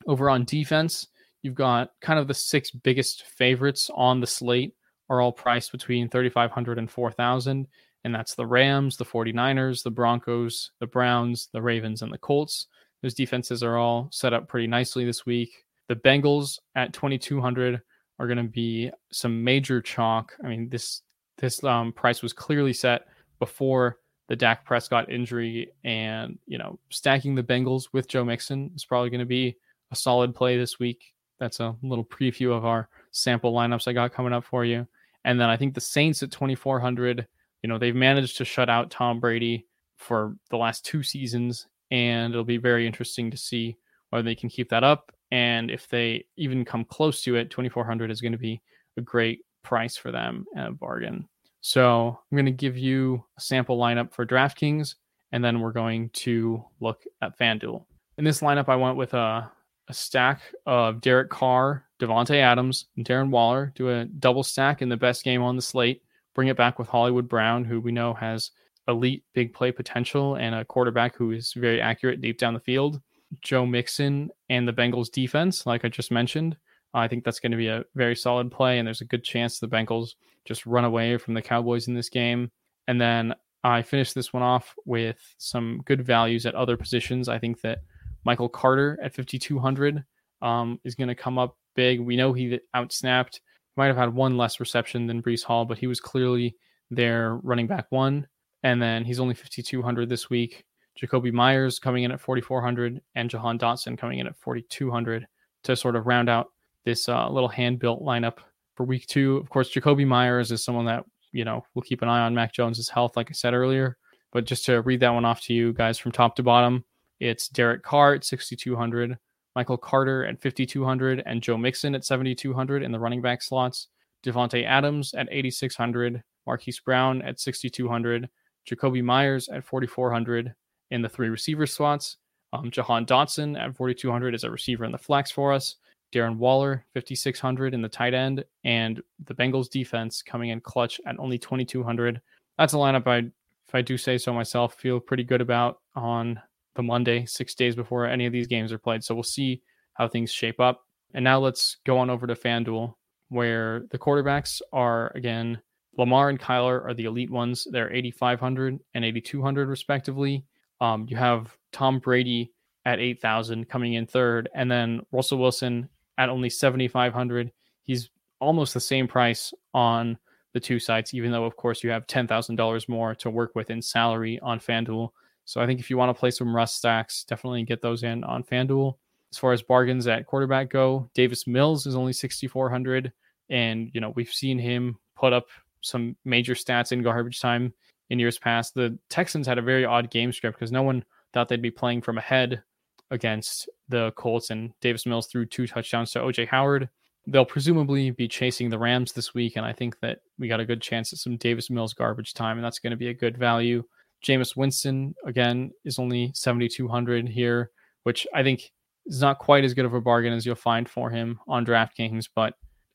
Over 0.07 0.31
on 0.31 0.45
defense, 0.45 1.09
you've 1.43 1.55
got 1.55 1.91
kind 2.01 2.19
of 2.19 2.27
the 2.27 2.35
six 2.35 2.71
biggest 2.71 3.25
favorites 3.25 3.91
on 3.95 4.21
the 4.21 4.27
slate 4.27 4.75
are 5.13 5.21
all 5.21 5.33
priced 5.33 5.71
between 5.71 6.09
3500 6.09 6.79
and 6.79 6.91
4000 6.91 7.69
and 8.05 8.15
that's 8.15 8.35
the 8.35 8.47
Rams, 8.47 8.97
the 8.97 9.05
49ers, 9.05 9.83
the 9.83 9.91
Broncos, 9.91 10.73
the 10.81 10.87
Browns, 10.87 11.49
the 11.53 11.63
Ravens 11.63 12.03
and 12.03 12.13
the 12.13 12.19
Colts. 12.19 12.67
Those 13.03 13.15
defenses 13.15 13.63
are 13.63 13.77
all 13.77 14.09
set 14.11 14.33
up 14.33 14.49
pretty 14.49 14.67
nicely 14.67 15.05
this 15.05 15.25
week. 15.25 15.67
The 15.89 15.97
Bengals 15.97 16.59
at 16.75 16.93
2200 16.93 17.81
are 18.19 18.27
going 18.27 18.39
to 18.39 18.45
be 18.45 18.91
some 19.13 19.43
major 19.43 19.81
chalk. 19.81 20.33
I 20.45 20.49
mean, 20.49 20.69
this 20.69 21.03
this 21.39 21.63
um, 21.65 21.93
price 21.93 22.23
was 22.23 22.33
clearly 22.33 22.73
set 22.73 23.07
before 23.39 23.99
the 24.29 24.37
Dak 24.37 24.65
Prescott 24.65 25.11
injury, 25.11 25.73
and 25.85 26.39
you 26.47 26.59
know, 26.59 26.79
stacking 26.91 27.35
the 27.35 27.43
Bengals 27.43 27.89
with 27.93 28.09
Joe 28.09 28.25
Mixon 28.25 28.71
is 28.75 28.85
probably 28.85 29.11
going 29.11 29.21
to 29.21 29.27
be 29.27 29.57
a 29.91 29.97
solid 29.97 30.35
play 30.35 30.57
this 30.57 30.79
week. 30.79 31.15
That's 31.41 31.59
a 31.59 31.75
little 31.83 32.05
preview 32.05 32.57
of 32.57 32.65
our 32.65 32.89
sample 33.11 33.53
lineups 33.53 33.89
I 33.89 33.93
got 33.93 34.13
coming 34.13 34.33
up 34.33 34.45
for 34.45 34.65
you. 34.65 34.87
And 35.25 35.41
then 35.41 35.49
I 35.49 35.57
think 35.57 35.75
the 35.75 35.81
Saints 35.81 36.23
at 36.23 36.31
2400, 36.31 37.27
you 37.63 37.69
know, 37.69 37.79
they've 37.79 37.95
managed 37.95 38.37
to 38.39 38.45
shut 38.45 38.69
out 38.69 38.91
Tom 38.91 39.21
Brady 39.21 39.67
for 39.97 40.37
the 40.51 40.57
last 40.57 40.85
two 40.85 41.03
seasons, 41.03 41.67
and 41.91 42.33
it'll 42.33 42.45
be 42.45 42.57
very 42.57 42.87
interesting 42.87 43.31
to 43.31 43.37
see 43.37 43.77
whether 44.11 44.25
they 44.25 44.35
can 44.35 44.49
keep 44.49 44.69
that 44.71 44.85
up. 44.85 45.13
And 45.31 45.71
if 45.71 45.89
they 45.89 46.25
even 46.37 46.65
come 46.65 46.85
close 46.85 47.23
to 47.23 47.37
it, 47.37 47.51
2400 47.51 48.11
is 48.11 48.21
going 48.21 48.33
to 48.33 48.39
be 48.39 48.61
a 48.97 49.01
great 49.01 49.41
price 49.63 49.97
for 49.97 50.11
them 50.11 50.45
and 50.55 50.69
a 50.69 50.73
bargain. 50.73 51.29
So 51.61 52.19
I'm 52.31 52.37
going 52.37 52.47
to 52.47 52.53
give 52.53 52.77
you 52.77 53.25
a 53.39 53.41
sample 53.41 53.79
lineup 53.79 54.13
for 54.13 54.27
DraftKings, 54.27 54.97
and 55.31 55.45
then 55.45 55.61
we're 55.61 55.73
going 55.73 56.11
to 56.11 56.65
look 56.81 57.05
at 57.23 57.39
FanDuel. 57.39 57.85
In 58.19 58.25
this 58.25 58.41
lineup, 58.41 58.69
I 58.69 58.77
went 58.77 58.97
with 58.97 59.15
a, 59.15 59.51
a 59.89 59.95
stack 59.95 60.43
of 60.67 61.01
Derek 61.01 61.31
Carr, 61.31 61.85
Davante 62.03 62.37
Adams, 62.37 62.87
and 62.97 63.07
Darren 63.07 63.31
Waller. 63.31 63.73
Do 63.77 63.91
a 63.91 64.05
double 64.05 64.43
stack 64.43 64.83
in 64.83 64.89
the 64.89 64.97
best 64.97 65.25
game 65.25 65.43
on 65.43 65.57
the 65.57 65.63
slate. 65.63 66.03
Bring 66.35 66.49
it 66.49 66.57
back 66.57 66.79
with 66.79 66.89
Hollywood 66.89 67.29
Brown, 67.29 67.65
who 67.65 67.81
we 67.81 67.93
know 67.93 68.13
has 68.15 68.51
elite 68.89 69.25
big 69.33 69.55
play 69.55 69.71
potential 69.71 70.35
and 70.35 70.55
a 70.55 70.65
quarterback 70.65 71.15
who 71.15 71.31
is 71.31 71.53
very 71.53 71.81
accurate 71.81 72.21
deep 72.21 72.39
down 72.39 72.55
the 72.55 72.61
field. 72.61 73.01
Joe 73.41 73.65
Mixon 73.65 74.31
and 74.51 74.67
the 74.67 74.73
Bengals 74.73 75.11
defense, 75.11 75.65
like 75.65 75.85
I 75.85 75.89
just 75.89 76.11
mentioned. 76.11 76.57
I 76.93 77.09
think 77.09 77.25
that's 77.25 77.41
going 77.41 77.53
to 77.53 77.59
be 77.59 77.69
a 77.69 77.85
very 77.95 78.15
solid 78.17 78.51
play, 78.51 78.79
and 78.79 78.87
there's 78.87 79.01
a 79.01 79.07
good 79.07 79.25
chance 79.25 79.59
the 79.59 79.69
Bengals 79.69 80.11
just 80.45 80.67
run 80.67 80.85
away 80.85 81.17
from 81.17 81.35
the 81.35 81.41
Cowboys 81.41 81.89
in 81.89 81.95
this 81.95 82.11
game. 82.11 82.51
And 82.89 83.01
then 83.01 83.35
I 83.65 83.83
finished 83.83 84.15
this 84.15 84.33
one 84.33 84.43
off 84.43 84.75
with 84.85 85.35
some 85.39 85.81
good 85.87 86.05
values 86.05 86.45
at 86.45 86.55
other 86.55 86.77
positions. 86.77 87.29
I 87.29 87.39
think 87.39 87.61
that 87.63 87.83
Michael 88.25 88.49
Carter 88.49 88.99
at 89.03 89.15
5,200 89.15 90.05
um, 90.43 90.81
is 90.85 90.95
going 90.95 91.09
to 91.09 91.15
come 91.15 91.39
up 91.39 91.57
big. 91.75 92.01
We 92.01 92.17
know 92.17 92.33
he 92.33 92.59
outsnapped, 92.75 93.41
might 93.77 93.87
have 93.87 93.97
had 93.97 94.15
one 94.15 94.37
less 94.37 94.61
reception 94.61 95.07
than 95.07 95.23
Breece 95.23 95.45
Hall, 95.45 95.65
but 95.65 95.79
he 95.79 95.87
was 95.87 96.01
clearly 96.01 96.57
their 96.91 97.37
running 97.37 97.67
back 97.67 97.87
one. 97.91 98.27
And 98.63 98.81
then 98.81 99.05
he's 99.05 99.21
only 99.21 99.35
5,200 99.35 100.09
this 100.09 100.31
week. 100.31 100.65
Jakobi 101.01 101.33
Meyers 101.33 101.79
coming 101.79 102.05
in 102.05 102.13
at 102.13 102.21
4,400 102.21 103.01
and 103.15 103.31
Jahan 103.31 103.59
Dotson 103.59 103.99
coming 103.99 104.19
in 104.19 104.27
at 104.27 104.37
4,200 104.37 105.27
to 105.65 105.77
sort 105.77 105.97
of 105.97 106.07
round 106.07 106.29
out 106.29 106.51
this 106.85 107.09
uh, 107.09 107.29
little 107.31 107.49
hand 107.49 107.79
built 107.79 108.03
lineup 108.03 108.39
for 108.77 108.85
week 108.85 109.07
two. 109.07 109.37
Of 109.39 109.49
course, 109.49 109.73
Jakobi 109.73 110.07
Meyers 110.07 110.53
is 110.53 110.65
someone 110.65 110.85
that, 110.87 111.05
you 111.33 111.45
know, 111.45 111.65
we'll 111.75 111.83
keep 111.83 112.03
an 112.03 112.09
eye 112.09 112.21
on 112.21 112.35
Mac 112.35 112.53
Jones's 112.53 112.89
health, 112.89 113.17
like 113.17 113.31
I 113.31 113.33
said 113.33 113.55
earlier. 113.55 113.97
But 114.33 114.45
just 114.45 114.65
to 114.67 114.83
read 114.83 115.01
that 115.01 115.11
one 115.15 115.25
off 115.25 115.43
to 115.43 115.55
you 115.55 115.73
guys 115.73 115.99
from 115.99 116.13
top 116.13 116.37
to 116.37 116.43
bottom, 116.43 116.85
it's 117.21 117.49
Derek 117.49 117.83
Carr 117.83 118.15
at 118.15 118.25
6,200, 118.25 119.19
Michael 119.55 119.77
Carter 119.77 120.25
at 120.25 120.41
5,200, 120.41 121.23
and 121.27 121.43
Joe 121.43 121.57
Mixon 121.57 121.95
at 121.95 122.05
7,200 122.05 122.83
in 122.83 122.93
the 122.93 122.99
running 122.99 123.21
back 123.21 123.43
slots. 123.43 123.89
Davante 124.25 124.65
Adams 124.65 125.15
at 125.15 125.29
8,600, 125.31 126.23
Marquise 126.47 126.81
Brown 126.81 127.23
at 127.23 127.41
6,200, 127.41 128.29
Jakobi 128.71 129.03
Meyers 129.03 129.49
at 129.49 129.65
4,400 129.65 130.55
in 130.91 131.03
the 131.03 131.09
three 131.09 131.29
receiver 131.29 131.67
slots. 131.67 132.19
Um, 132.53 132.71
Jahan 132.71 133.07
Dotson 133.07 133.59
at 133.59 133.77
4,200 133.77 134.35
is 134.35 134.45
a 134.45 134.51
receiver 134.51 134.85
in 134.85 134.93
the 134.93 134.99
flex 134.99 135.31
for 135.31 135.53
us. 135.53 135.77
Darren 136.13 136.37
Waller, 136.37 136.85
5,600 136.95 137.73
in 137.73 137.81
the 137.81 137.89
tight 137.89 138.13
end, 138.13 138.45
and 138.65 139.03
the 139.25 139.35
Bengals 139.35 139.71
defense 139.71 140.23
coming 140.23 140.51
in 140.51 140.61
clutch 140.61 141.01
at 141.07 141.19
only 141.19 141.39
2,200. 141.39 142.21
That's 142.59 142.75
a 142.75 142.77
lineup 142.77 143.07
I, 143.07 143.31
if 143.67 143.75
I 143.75 143.81
do 143.81 143.97
say 143.97 144.19
so 144.19 144.33
myself, 144.35 144.75
feel 144.75 145.01
pretty 145.01 145.25
good 145.25 145.41
about 145.41 145.81
on 145.97 146.39
the 146.75 146.83
Monday, 146.83 147.27
six 147.27 147.55
days 147.55 147.75
before 147.75 148.07
any 148.07 148.27
of 148.27 148.33
these 148.33 148.47
games 148.47 148.73
are 148.73 148.79
played. 148.79 149.05
So 149.05 149.15
we'll 149.15 149.23
see 149.23 149.63
how 149.95 150.09
things 150.09 150.31
shape 150.31 150.61
up. 150.61 150.83
And 151.15 151.25
now 151.25 151.39
let's 151.39 151.77
go 151.85 151.99
on 151.99 152.11
over 152.11 152.27
to 152.27 152.35
FanDuel, 152.35 152.95
where 153.29 153.85
the 153.91 153.99
quarterbacks 153.99 154.61
are 154.73 155.13
again 155.15 155.61
Lamar 155.99 156.31
and 156.31 156.41
Kyler 156.41 156.83
are 156.87 156.95
the 156.95 157.05
elite 157.05 157.31
ones. 157.31 157.67
They're 157.71 157.93
8,500 157.93 158.79
and 158.95 159.05
8,200 159.05 159.69
respectively. 159.69 160.47
Um, 160.81 161.07
you 161.09 161.19
have 161.19 161.55
Tom 161.71 161.99
Brady 161.99 162.53
at 162.87 162.99
8,000 162.99 163.69
coming 163.69 163.95
in 163.95 164.07
third, 164.07 164.49
and 164.55 164.71
then 164.71 165.03
Russell 165.13 165.39
Wilson 165.39 165.91
at 166.19 166.29
only 166.29 166.51
7500 166.51 167.53
he's 167.83 168.11
almost 168.41 168.75
the 168.75 168.81
same 168.81 169.09
price 169.09 169.53
on 169.75 170.19
the 170.53 170.61
two 170.61 170.79
sites 170.79 171.15
even 171.15 171.31
though 171.31 171.45
of 171.45 171.57
course 171.57 171.83
you 171.83 171.91
have 171.91 172.07
$10,000 172.07 172.89
more 172.89 173.15
to 173.15 173.31
work 173.31 173.53
with 173.55 173.71
in 173.71 173.81
salary 173.81 174.39
on 174.41 174.59
FanDuel 174.59 175.11
so 175.45 175.61
I 175.61 175.67
think 175.67 175.81
if 175.81 175.91
you 175.91 175.97
want 175.97 176.15
to 176.15 176.19
play 176.19 176.31
some 176.31 176.55
Russ 176.55 176.75
stacks 176.75 177.25
definitely 177.25 177.63
get 177.65 177.83
those 177.83 178.03
in 178.03 178.25
on 178.25 178.45
FanDuel 178.45 178.95
as 179.33 179.39
far 179.39 179.53
as 179.53 179.63
bargains 179.63 180.07
at 180.07 180.27
quarterback 180.27 180.71
go 180.71 181.09
Davis 181.15 181.47
Mills 181.47 181.87
is 181.87 181.97
only 181.97 182.13
6400 182.13 183.13
and 183.51 183.91
you 183.93 184.01
know 184.01 184.13
we've 184.15 184.33
seen 184.33 184.59
him 184.59 184.97
put 185.17 185.33
up 185.33 185.47
some 185.83 186.17
major 186.25 186.55
stats 186.55 186.93
in 186.93 187.03
garbage 187.03 187.41
time 187.41 187.73
in 188.11 188.19
years 188.19 188.39
past. 188.39 188.75
The 188.75 188.99
Texans 189.09 189.47
had 189.47 189.59
a 189.59 189.63
very 189.63 189.85
odd 189.85 190.11
game 190.11 190.33
script 190.33 190.59
because 190.59 190.73
no 190.73 190.83
one 190.83 191.05
thought 191.33 191.49
they'd 191.49 191.63
be 191.63 191.71
playing 191.71 192.03
from 192.03 192.19
ahead 192.19 192.63
against 193.11 193.69
the 193.89 194.13
Colts, 194.13 194.51
and 194.51 194.73
Davis 194.81 195.07
Mills 195.07 195.27
threw 195.27 195.47
two 195.47 195.67
touchdowns 195.67 196.13
to 196.13 196.21
OJ 196.21 196.49
Howard. 196.49 196.89
They'll 197.27 197.45
presumably 197.45 198.11
be 198.11 198.29
chasing 198.29 198.69
the 198.69 198.79
Rams 198.79 199.13
this 199.13 199.35
week, 199.35 199.57
and 199.57 199.65
I 199.65 199.73
think 199.73 199.99
that 200.01 200.21
we 200.39 200.49
got 200.49 200.61
a 200.61 200.67
good 200.67 200.83
chance 200.83 201.13
at 201.13 201.19
some 201.19 201.37
Davis 201.37 201.71
Mills 201.71 201.95
garbage 201.95 202.35
time, 202.35 202.59
and 202.59 202.65
that's 202.65 202.79
going 202.79 202.91
to 202.91 202.97
be 202.97 203.09
a 203.09 203.15
good 203.15 203.39
value. 203.39 203.85
Jameis 204.23 204.57
Winston, 204.57 205.15
again, 205.27 205.73
is 205.85 205.99
only 205.99 206.31
7,200 206.35 207.29
here, 207.29 207.71
which 208.05 208.27
I 208.35 208.43
think 208.43 208.71
is 209.07 209.21
not 209.21 209.39
quite 209.39 209.65
as 209.65 209.75
good 209.75 209.85
of 209.85 209.95
a 209.95 210.01
bargain 210.01 210.33
as 210.33 210.47
you'll 210.47 210.55
find 210.55 210.89
for 210.89 211.11
him 211.11 211.41
on 211.49 211.67
DraftKings, 211.67 212.29
but 212.35 212.55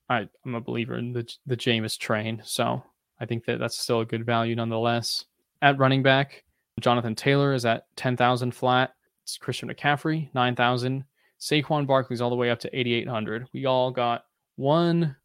I, 0.10 0.28
am 0.46 0.56
a 0.56 0.62
believer 0.62 0.98
in 0.98 1.12
the, 1.12 1.30
the 1.46 1.58
Jameis 1.58 1.98
train. 1.98 2.42
So 2.46 2.82
I 3.20 3.26
think 3.26 3.46
that 3.46 3.60
that's 3.60 3.78
still 3.78 4.02
a 4.02 4.06
good 4.06 4.26
value 4.26 4.56
nonetheless. 4.56 5.26
At 5.62 5.78
running 5.78 6.04
back, 6.04 6.44
Jonathan 6.80 7.16
Taylor 7.16 7.54
is 7.54 7.66
at 7.66 7.84
10,000 7.98 8.52
flat. 8.52 8.92
It's 9.24 9.38
Christian 9.38 9.70
McCaffrey, 9.70 10.30
9,000. 10.34 11.04
Saquon 11.40 11.86
Barkley's 11.86 12.22
all 12.22 12.30
the 12.30 12.36
way 12.36 12.50
up 12.50 12.60
to 12.60 12.80
8,800. 12.80 13.48
We 13.54 13.66
all 13.66 13.92
got 13.92 14.24
one 14.56 15.16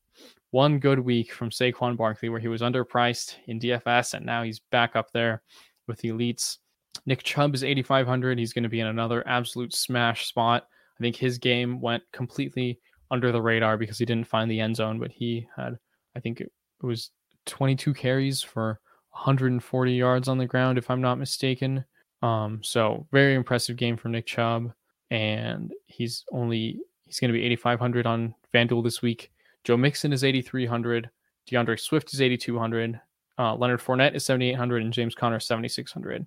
one 0.51 0.79
good 0.79 0.99
week 0.99 1.33
from 1.33 1.49
Saquon 1.49 1.97
Barkley 1.97 2.29
where 2.29 2.41
he 2.41 2.49
was 2.49 2.61
underpriced 2.61 3.37
in 3.47 3.59
DFS, 3.59 4.13
and 4.13 4.27
now 4.27 4.43
he's 4.43 4.61
back 4.71 4.95
up 4.95 5.11
there 5.13 5.43
with 5.87 5.99
the 5.99 6.11
elites. 6.11 6.59
Nick 7.07 7.23
Chubb 7.23 7.55
is 7.55 7.65
8,500. 7.65 8.39
He's 8.39 8.53
going 8.53 8.63
to 8.63 8.69
be 8.69 8.81
in 8.81 8.87
another 8.87 9.27
absolute 9.27 9.75
smash 9.75 10.27
spot. 10.27 10.67
I 10.99 11.03
think 11.03 11.17
his 11.17 11.39
game 11.39 11.81
went 11.81 12.03
completely 12.13 12.79
under 13.11 13.33
the 13.33 13.43
radar 13.43 13.77
because 13.77 13.99
he 13.99 14.05
didn't 14.05 14.27
find 14.27 14.51
the 14.51 14.61
end 14.61 14.77
zone, 14.77 14.99
but 14.99 15.11
he 15.11 15.47
had, 15.57 15.79
I 16.17 16.21
think 16.21 16.41
it 16.41 16.51
was 16.83 17.11
22 17.47 17.95
carries 17.95 18.43
for 18.43 18.81
140 19.11 19.93
yards 19.93 20.29
on 20.29 20.39
the 20.39 20.47
ground, 20.47 20.79
if 20.79 20.91
I'm 20.91 21.01
not 21.01 21.19
mistaken. 21.19 21.85
Um, 22.23 22.61
so 22.63 23.07
very 23.13 23.35
impressive 23.35 23.77
game 23.77 23.97
from 23.97 24.13
Nick 24.13 24.27
Chubb, 24.27 24.73
and 25.11 25.73
he's 25.87 26.25
only 26.33 26.79
he's 27.05 27.21
going 27.21 27.33
to 27.33 27.39
be 27.39 27.45
8,500 27.45 28.07
on 28.07 28.35
FanDuel 28.55 28.85
this 28.85 29.03
week. 29.03 29.31
Joe 29.65 29.77
Mixon 29.77 30.13
is 30.13 30.25
8,300. 30.25 31.11
D'Andre 31.47 31.77
Swift 31.77 32.15
is 32.15 32.21
8,200. 32.21 33.01
Uh, 33.43 33.57
Leonard 33.57 33.81
Fournette 33.81 34.15
is 34.15 34.25
7,800, 34.25 34.85
and 34.85 34.93
James 34.93 35.17
Conner 35.17 35.41
7,600. 35.41 36.25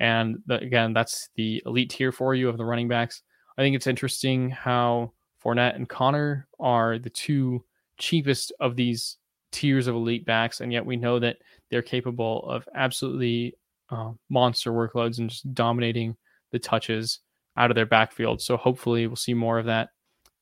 And 0.00 0.38
the, 0.46 0.54
again, 0.60 0.94
that's 0.94 1.28
the 1.36 1.62
elite 1.66 1.90
tier 1.90 2.10
for 2.10 2.34
you 2.34 2.48
of 2.48 2.56
the 2.56 2.64
running 2.64 2.88
backs. 2.88 3.22
I 3.58 3.62
think 3.62 3.76
it's 3.76 3.86
interesting 3.86 4.48
how 4.48 5.12
Fournette 5.44 5.76
and 5.76 5.86
Conner 5.86 6.48
are 6.58 6.98
the 6.98 7.10
two 7.10 7.62
cheapest 7.98 8.50
of 8.60 8.76
these 8.76 9.18
tiers 9.52 9.88
of 9.88 9.94
elite 9.94 10.24
backs, 10.24 10.62
and 10.62 10.72
yet 10.72 10.86
we 10.86 10.96
know 10.96 11.18
that 11.18 11.36
they're 11.70 11.82
capable 11.82 12.48
of 12.48 12.66
absolutely 12.74 13.54
uh, 13.90 14.12
monster 14.30 14.72
workloads 14.72 15.18
and 15.18 15.28
just 15.28 15.52
dominating 15.52 16.16
the 16.50 16.58
touches 16.58 17.20
out 17.58 17.70
of 17.70 17.74
their 17.74 17.84
backfield. 17.84 18.40
So 18.40 18.56
hopefully 18.56 19.06
we'll 19.06 19.16
see 19.16 19.34
more 19.34 19.58
of 19.58 19.66
that. 19.66 19.90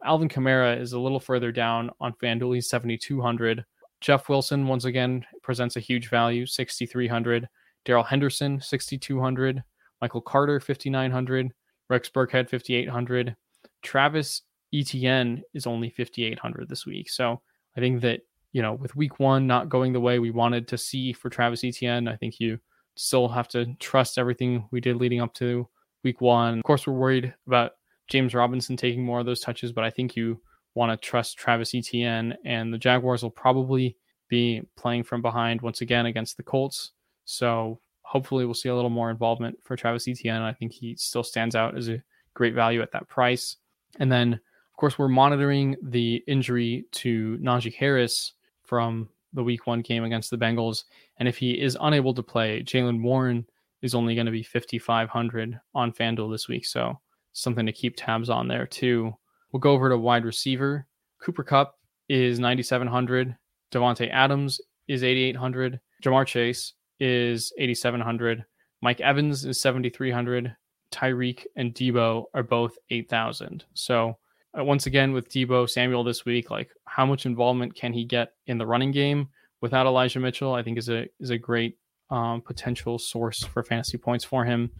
Alvin 0.04 0.28
Kamara 0.28 0.80
is 0.80 0.92
a 0.92 1.00
little 1.00 1.20
further 1.20 1.50
down 1.50 1.90
on 2.00 2.14
FanDuel. 2.22 2.54
He's 2.54 2.68
7,200. 2.68 3.64
Jeff 4.02 4.28
Wilson, 4.28 4.66
once 4.66 4.84
again, 4.84 5.24
presents 5.42 5.76
a 5.76 5.80
huge 5.80 6.10
value, 6.10 6.44
6,300. 6.44 7.48
Darrell 7.84 8.04
Henderson, 8.04 8.60
6,200. 8.60 9.62
Michael 10.00 10.20
Carter, 10.20 10.60
5,900. 10.60 11.52
Rex 11.88 12.10
Burkhead, 12.10 12.50
5,800. 12.50 13.36
Travis 13.82 14.42
Etienne 14.74 15.42
is 15.54 15.66
only 15.66 15.88
5,800 15.88 16.68
this 16.68 16.84
week. 16.84 17.08
So 17.08 17.40
I 17.76 17.80
think 17.80 18.02
that 18.02 18.20
you 18.52 18.60
know, 18.60 18.74
with 18.74 18.94
week 18.94 19.18
one 19.18 19.46
not 19.46 19.68
going 19.68 19.92
the 19.92 20.00
way 20.00 20.18
we 20.18 20.30
wanted 20.30 20.68
to 20.68 20.78
see 20.78 21.12
for 21.12 21.30
Travis 21.30 21.64
Etienne, 21.64 22.06
I 22.06 22.16
think 22.16 22.38
you 22.38 22.58
still 22.96 23.28
have 23.28 23.48
to 23.48 23.74
trust 23.80 24.18
everything 24.18 24.68
we 24.70 24.80
did 24.80 24.96
leading 24.96 25.20
up 25.20 25.32
to 25.34 25.66
week 26.04 26.20
one. 26.20 26.58
Of 26.58 26.64
course, 26.64 26.86
we're 26.86 26.92
worried 26.92 27.34
about 27.46 27.72
James 28.08 28.34
Robinson 28.34 28.76
taking 28.76 29.04
more 29.04 29.20
of 29.20 29.26
those 29.26 29.40
touches, 29.40 29.72
but 29.72 29.84
I 29.84 29.90
think 29.90 30.16
you 30.16 30.40
want 30.74 30.90
to 30.90 31.06
trust 31.06 31.38
Travis 31.38 31.74
Etienne, 31.74 32.36
and 32.44 32.72
the 32.72 32.78
Jaguars 32.78 33.22
will 33.22 33.30
probably 33.30 33.96
be 34.28 34.62
playing 34.76 35.04
from 35.04 35.22
behind 35.22 35.60
once 35.60 35.80
again 35.80 36.06
against 36.06 36.36
the 36.36 36.42
Colts. 36.42 36.92
So 37.24 37.80
hopefully, 38.02 38.44
we'll 38.44 38.54
see 38.54 38.68
a 38.68 38.74
little 38.74 38.90
more 38.90 39.10
involvement 39.10 39.58
for 39.62 39.76
Travis 39.76 40.08
Etienne. 40.08 40.42
I 40.42 40.52
think 40.52 40.72
he 40.72 40.96
still 40.96 41.24
stands 41.24 41.54
out 41.54 41.76
as 41.76 41.88
a 41.88 42.02
great 42.34 42.54
value 42.54 42.82
at 42.82 42.92
that 42.92 43.08
price. 43.08 43.56
And 43.98 44.10
then, 44.10 44.32
of 44.34 44.76
course, 44.76 44.98
we're 44.98 45.08
monitoring 45.08 45.76
the 45.82 46.24
injury 46.26 46.86
to 46.92 47.38
Najee 47.38 47.74
Harris 47.74 48.32
from 48.64 49.08
the 49.32 49.44
week 49.44 49.66
one 49.66 49.80
game 49.80 50.04
against 50.04 50.30
the 50.30 50.38
Bengals. 50.38 50.84
And 51.18 51.28
if 51.28 51.36
he 51.36 51.60
is 51.60 51.76
unable 51.80 52.14
to 52.14 52.22
play, 52.22 52.62
Jaylen 52.62 53.02
Warren 53.02 53.46
is 53.82 53.94
only 53.94 54.14
going 54.14 54.26
to 54.26 54.32
be 54.32 54.42
5,500 54.42 55.60
on 55.74 55.92
FanDuel 55.92 56.32
this 56.32 56.48
week. 56.48 56.64
So 56.64 56.98
something 57.32 57.66
to 57.66 57.72
keep 57.72 57.94
tabs 57.96 58.30
on 58.30 58.48
there 58.48 58.66
too. 58.66 59.14
We'll 59.52 59.60
go 59.60 59.72
over 59.72 59.88
to 59.90 59.98
wide 59.98 60.24
receiver. 60.24 60.86
Cooper 61.22 61.44
Kupp 61.44 61.78
is 62.08 62.40
9,700. 62.40 63.36
Davante 63.70 64.10
Adams 64.10 64.60
is 64.88 65.04
8,800. 65.04 65.78
Ja'Marr 66.02 66.26
Chase 66.26 66.74
is 67.00 67.52
8,700. 67.58 68.44
Mike 68.80 69.00
Evans 69.00 69.44
is 69.44 69.60
7,300. 69.60 70.56
Tyreek 70.90 71.46
and 71.56 71.74
Deebo 71.74 72.24
are 72.34 72.42
both 72.42 72.76
8,000. 72.90 73.64
So 73.74 74.18
uh, 74.58 74.64
once 74.64 74.86
again 74.86 75.12
with 75.12 75.30
Deebo 75.30 75.68
Samuel 75.68 76.04
this 76.04 76.24
week, 76.24 76.50
like 76.50 76.70
how 76.86 77.06
much 77.06 77.24
involvement 77.24 77.74
can 77.74 77.92
he 77.92 78.04
get 78.04 78.32
in 78.46 78.58
the 78.58 78.66
running 78.66 78.90
game 78.90 79.28
without 79.60 79.86
Elijah 79.86 80.20
Mitchell? 80.20 80.54
I 80.54 80.62
think 80.62 80.76
is 80.76 80.90
a 80.90 81.06
is 81.18 81.30
a 81.30 81.38
great 81.38 81.78
um, 82.10 82.42
potential 82.42 82.98
source 82.98 83.42
for 83.42 83.62
fantasy 83.62 83.96
points 83.96 84.24
for 84.24 84.44
him. 84.44 84.70